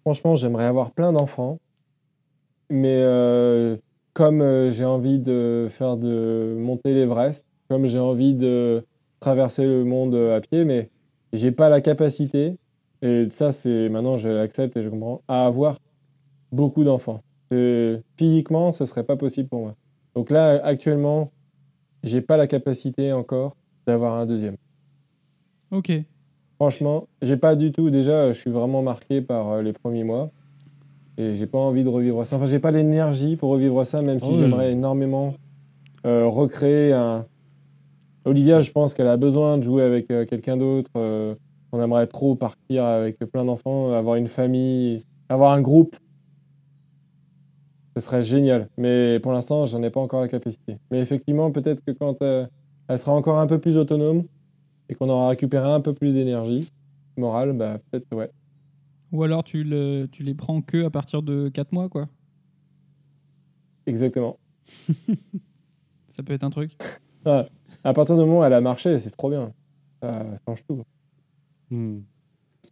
[0.00, 1.58] franchement, j'aimerais avoir plein d'enfants,
[2.70, 3.76] mais euh,
[4.14, 8.84] comme euh, j'ai envie de faire de monter l'Everest, comme j'ai envie de
[9.20, 10.90] traverser le monde à pied, mais
[11.32, 12.56] j'ai pas la capacité.
[13.02, 15.76] Et ça, c'est maintenant, je l'accepte et je comprends à avoir
[16.52, 17.20] beaucoup d'enfants.
[17.50, 19.74] C'est- Physiquement, ce serait pas possible pour moi.
[20.14, 21.30] Donc là, actuellement,
[22.04, 24.56] j'ai pas la capacité encore d'avoir un deuxième.
[25.70, 25.90] Ok.
[26.60, 27.90] Franchement, j'ai pas du tout.
[27.90, 30.30] Déjà, je suis vraiment marqué par euh, les premiers mois.
[31.18, 32.36] Et j'ai pas envie de revivre ça.
[32.36, 35.34] Enfin, j'ai pas l'énergie pour revivre ça, même si Oh, j'aimerais je- énormément
[36.06, 37.26] euh, recréer un.
[38.24, 40.90] Olivia, je pense qu'elle a besoin de jouer avec euh, quelqu'un d'autre.
[40.96, 41.34] euh,
[41.72, 45.96] on aimerait trop partir avec plein d'enfants, avoir une famille, avoir un groupe.
[47.96, 48.68] Ce serait génial.
[48.78, 50.78] Mais pour l'instant, j'en ai pas encore la capacité.
[50.90, 52.46] Mais effectivement, peut-être que quand euh,
[52.88, 54.24] elle sera encore un peu plus autonome,
[54.88, 56.70] et qu'on aura récupéré un peu plus d'énergie
[57.16, 58.30] morale, bah peut-être ouais.
[59.10, 62.08] Ou alors tu, le, tu les prends que à partir de 4 mois, quoi.
[63.86, 64.38] Exactement.
[66.08, 66.76] Ça peut être un truc.
[67.24, 69.52] À partir du moment où elle a marché, c'est trop bien.
[70.02, 70.82] Ça change tout.
[71.72, 72.00] Hmm.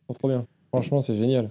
[0.05, 0.47] Trop, trop bien.
[0.69, 1.51] Franchement, c'est génial.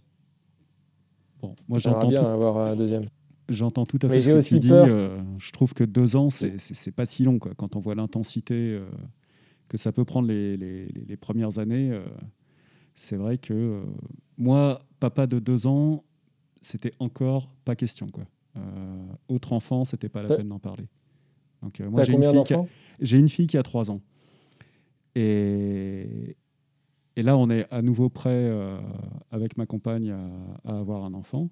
[1.41, 3.05] Bon, moi j'entends bien tout, avoir un deuxième.
[3.47, 4.71] j'entends tout à fait ce que aussi tu dis.
[4.71, 7.39] euh, je trouve que deux ans, c'est pas si long.
[7.39, 7.53] Quoi.
[7.55, 8.85] Quand on voit l'intensité euh,
[9.67, 12.03] que ça peut prendre les, les- les- les premières années, euh,
[12.95, 13.83] c'est vrai que
[14.37, 16.03] moi, papa de deux ans,
[16.61, 18.07] c'était encore pas question.
[18.07, 18.25] Quoi.
[19.29, 20.87] Autre enfant, c'était pas la peine d'en parler.
[21.63, 24.01] Donc, moi, j'ai une, fille qui a- une fille qui a trois ans.
[25.15, 26.35] Et,
[27.19, 28.79] et là, on est à nouveau prêt euh,
[29.31, 30.29] avec ma compagne à,
[30.71, 31.49] à avoir un enfant.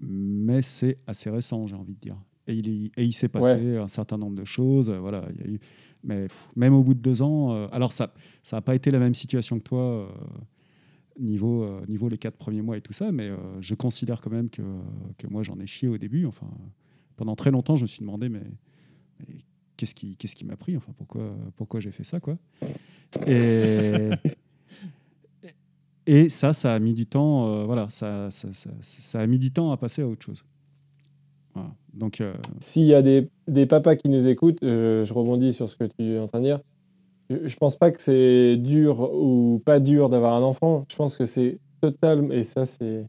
[0.00, 2.16] Mais c'est assez récent, j'ai envie de dire.
[2.46, 4.88] Et il, y- et il s'est passé un certain nombre de choses.
[4.90, 5.60] euh, Voilà, il y a eu,
[6.04, 8.90] mais pff, même au bout de deux ans, euh, alors ça ça n'a pas été
[8.90, 10.14] la même situation que toi,
[11.18, 13.30] niveau, niveau les quatre premiers mois et tout ça, mais
[13.60, 14.62] je considère quand même que,
[15.18, 16.26] que moi j'en ai chié au début.
[16.26, 16.46] Enfin,
[17.16, 18.42] pendant très longtemps, je me suis demandé, mais,
[19.20, 19.36] mais
[19.76, 22.38] qu'est-ce qui, qu'est-ce qui m'a pris Enfin, pourquoi, pourquoi j'ai fait ça, quoi
[23.26, 24.10] Et,
[26.06, 27.48] et ça, ça a mis du temps.
[27.48, 30.44] euh, voilà, ça, ça, ça, ça a mis du temps à passer à autre chose.
[31.94, 35.76] Donc, euh, S'il y a des, des papas qui nous écoutent, je, rebondis sur ce
[35.76, 36.60] que tu es en train de dire.
[37.30, 40.84] Je, je pense pas que c'est dur ou pas dur d'avoir un enfant.
[40.90, 43.06] Je pense que c'est total, et ça c'est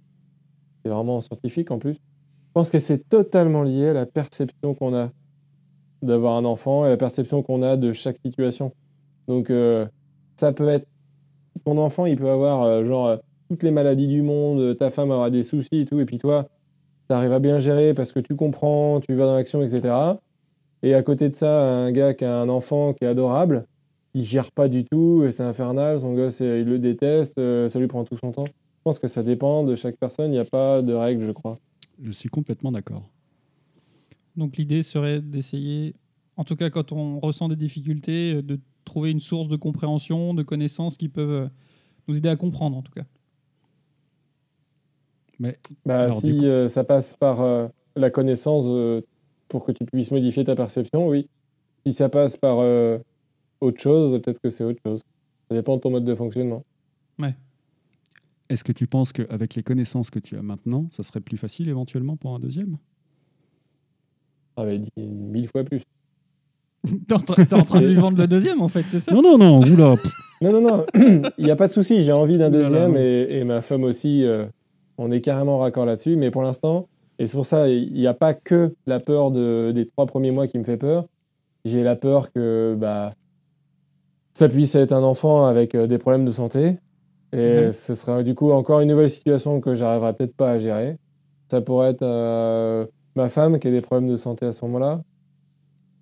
[0.87, 1.93] c'est vraiment scientifique en plus.
[1.93, 5.11] Je pense que c'est totalement lié à la perception qu'on a
[6.01, 8.73] d'avoir un enfant et la perception qu'on a de chaque situation.
[9.27, 9.85] Donc euh,
[10.37, 10.87] ça peut être
[11.63, 13.17] ton enfant, il peut avoir euh, genre euh,
[13.49, 16.17] toutes les maladies du monde, euh, ta femme aura des soucis et tout, et puis
[16.17, 16.47] toi,
[17.09, 19.93] tu arrives à bien gérer parce que tu comprends, tu vas dans l'action, etc.
[20.83, 23.65] Et à côté de ça, un gars qui a un enfant qui est adorable,
[24.13, 27.87] il gère pas du tout, et c'est infernal, son gosse, il le déteste, ça lui
[27.87, 28.45] prend tout son temps.
[28.45, 31.31] Je pense que ça dépend de chaque personne, il n'y a pas de règle, je
[31.31, 31.57] crois.
[32.01, 33.03] je suis complètement d'accord.
[34.35, 35.95] Donc l'idée serait d'essayer,
[36.35, 40.43] en tout cas quand on ressent des difficultés, de trouver une source de compréhension, de
[40.43, 41.47] connaissances qui peuvent euh,
[42.07, 43.05] nous aider à comprendre en tout cas.
[45.39, 49.01] Mais Bah, Alors, si coup- euh, ça passe par euh, la connaissance euh,
[49.47, 51.29] pour que tu puisses modifier ta perception, oui.
[51.85, 52.97] Si ça passe par euh,
[53.61, 55.01] autre chose, peut-être que c'est autre chose.
[55.49, 56.63] Ça dépend de ton mode de fonctionnement.
[58.49, 61.69] est-ce que tu penses qu'avec les connaissances que tu as maintenant, ça serait plus facile
[61.69, 62.77] éventuellement pour un deuxième?
[64.55, 65.81] Ah, mais dit mille fois plus.
[67.07, 69.13] T'es en, t'es en train de lui vendre le deuxième en fait, c'est ça?
[69.13, 69.95] Non, non, non, oula.
[69.95, 70.11] pff,
[70.41, 70.85] Non, non, non,
[71.37, 72.03] il n'y a pas de souci.
[72.03, 72.99] J'ai envie d'un deuxième non.
[72.99, 74.23] et, et ma femme aussi.
[74.23, 74.45] euh,
[74.99, 76.15] on est carrément raccord là-dessus.
[76.15, 76.87] Mais pour l'instant,
[77.19, 80.31] et c'est pour ça, il n'y a pas que la peur de, des trois premiers
[80.31, 81.05] mois qui me fait peur.
[81.65, 83.13] J'ai la peur que bah,
[84.33, 86.77] ça puisse être un enfant avec euh, des problèmes de santé.
[87.33, 87.71] Et Mhm.
[87.73, 90.97] ce sera du coup encore une nouvelle situation que j'arriverai peut-être pas à gérer.
[91.51, 92.85] Ça pourrait être euh,
[93.15, 95.01] ma femme qui a des problèmes de santé à ce moment-là.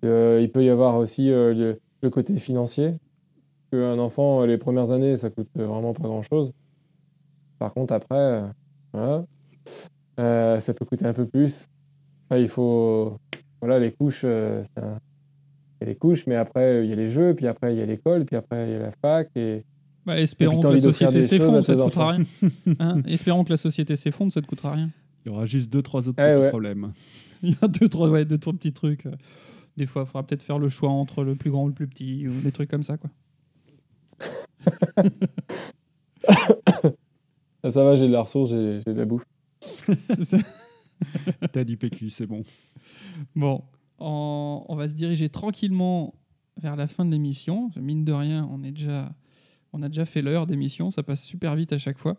[0.04, 2.94] Euh, il peut y avoir aussi euh, le, le côté financier.
[3.72, 6.52] Un enfant, euh, les premières années, ça coûte vraiment pas grand-chose.
[7.58, 8.46] Par contre, après, euh,
[8.92, 9.24] voilà.
[10.18, 11.66] Euh, ça peut coûter un peu plus.
[12.26, 13.18] Après, il faut.
[13.60, 14.98] Voilà, les couches, euh, c'est un-
[15.80, 17.78] il y a les couches, mais après, il y a les jeux, puis après, il
[17.78, 19.28] y a l'école, puis après, il y a la fac.
[19.36, 19.62] Et...
[20.06, 22.22] Bah, espérons Et puis, que la société s'effondre, ça te coûtera rien.
[22.78, 24.90] Hein espérons que la société s'effondre, ça te coûtera rien.
[25.24, 26.48] Il y aura juste deux, trois autres Eh petits ouais.
[26.48, 26.92] problèmes.
[27.42, 29.06] Il y a deux, trois, ouais, deux, trois petits trucs.
[29.76, 31.86] Des fois, il faudra peut-être faire le choix entre le plus grand ou le plus
[31.86, 32.96] petit, ou des trucs comme ça.
[32.96, 33.10] Quoi.
[37.62, 39.24] Ah, ça va, j'ai de la ressource, j'ai de la bouffe.
[41.52, 42.44] T'as dit PQ, c'est bon.
[43.34, 43.64] Bon,
[43.98, 46.14] on, on va se diriger tranquillement
[46.60, 47.70] vers la fin de l'émission.
[47.76, 49.12] Mine de rien, on, est déjà,
[49.72, 52.16] on a déjà fait l'heure d'émission, ça passe super vite à chaque fois.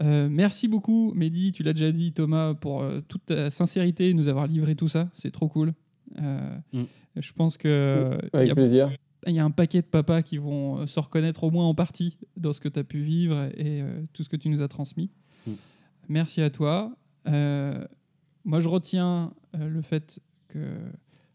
[0.00, 4.28] Euh, merci beaucoup, Mehdi, tu l'as déjà dit, Thomas, pour euh, toute ta sincérité, nous
[4.28, 5.10] avoir livré tout ça.
[5.12, 5.74] C'est trop cool.
[6.20, 6.82] Euh, Mm.
[7.16, 8.90] Je pense que euh, il y Avec a plaisir.
[9.26, 11.74] il y a un paquet de papas qui vont euh, se reconnaître au moins en
[11.74, 14.62] partie dans ce que tu as pu vivre et euh, tout ce que tu nous
[14.62, 15.10] as transmis.
[15.46, 15.52] Mm.
[16.08, 16.94] Merci à toi.
[17.26, 17.84] Euh,
[18.44, 20.76] moi, je retiens le fait que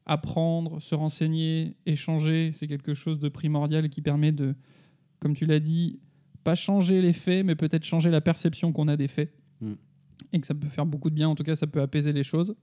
[0.06, 4.56] apprendre, se renseigner, échanger, c'est quelque chose de primordial qui permet de,
[5.20, 6.00] comme tu l'as dit,
[6.44, 9.34] pas changer les faits, mais peut-être changer la perception qu'on a des faits.
[9.62, 9.74] Mm.
[10.32, 12.24] Et que ça peut faire beaucoup de bien, en tout cas, ça peut apaiser les
[12.24, 12.56] choses.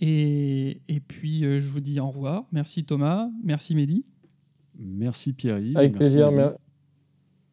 [0.00, 2.44] Et, et puis, euh, je vous dis au revoir.
[2.52, 4.04] Merci Thomas, merci Mehdi.
[4.78, 5.76] Merci Pierre-Yves.
[5.76, 6.54] Avec merci plaisir.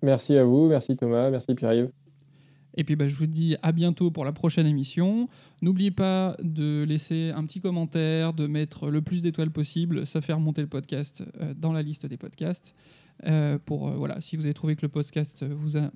[0.01, 1.91] Merci à vous, merci Thomas, merci Pierre-Yves.
[2.77, 5.27] Et puis bah, je vous dis à bientôt pour la prochaine émission.
[5.61, 10.05] N'oubliez pas de laisser un petit commentaire, de mettre le plus d'étoiles possible.
[10.05, 12.75] Ça fait remonter le podcast euh, dans la liste des podcasts.
[13.25, 15.89] Euh, pour euh, voilà, si vous avez trouvé que le podcast vous a.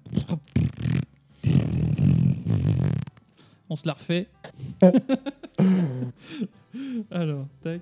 [3.72, 4.28] On se la refait.
[7.10, 7.80] Alors, tac,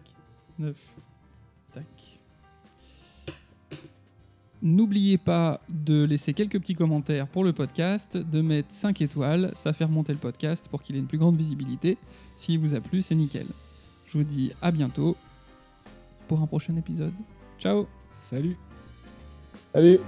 [0.59, 0.75] 9,
[1.73, 2.19] tac.
[4.61, 9.73] N'oubliez pas de laisser quelques petits commentaires pour le podcast, de mettre 5 étoiles, ça
[9.73, 11.97] fait remonter le podcast pour qu'il ait une plus grande visibilité.
[12.35, 13.47] S'il vous a plu, c'est nickel.
[14.05, 15.17] Je vous dis à bientôt
[16.27, 17.13] pour un prochain épisode.
[17.57, 18.57] Ciao Salut.
[19.73, 19.99] Salut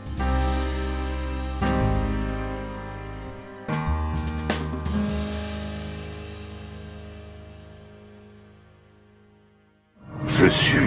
[10.52, 10.81] suis.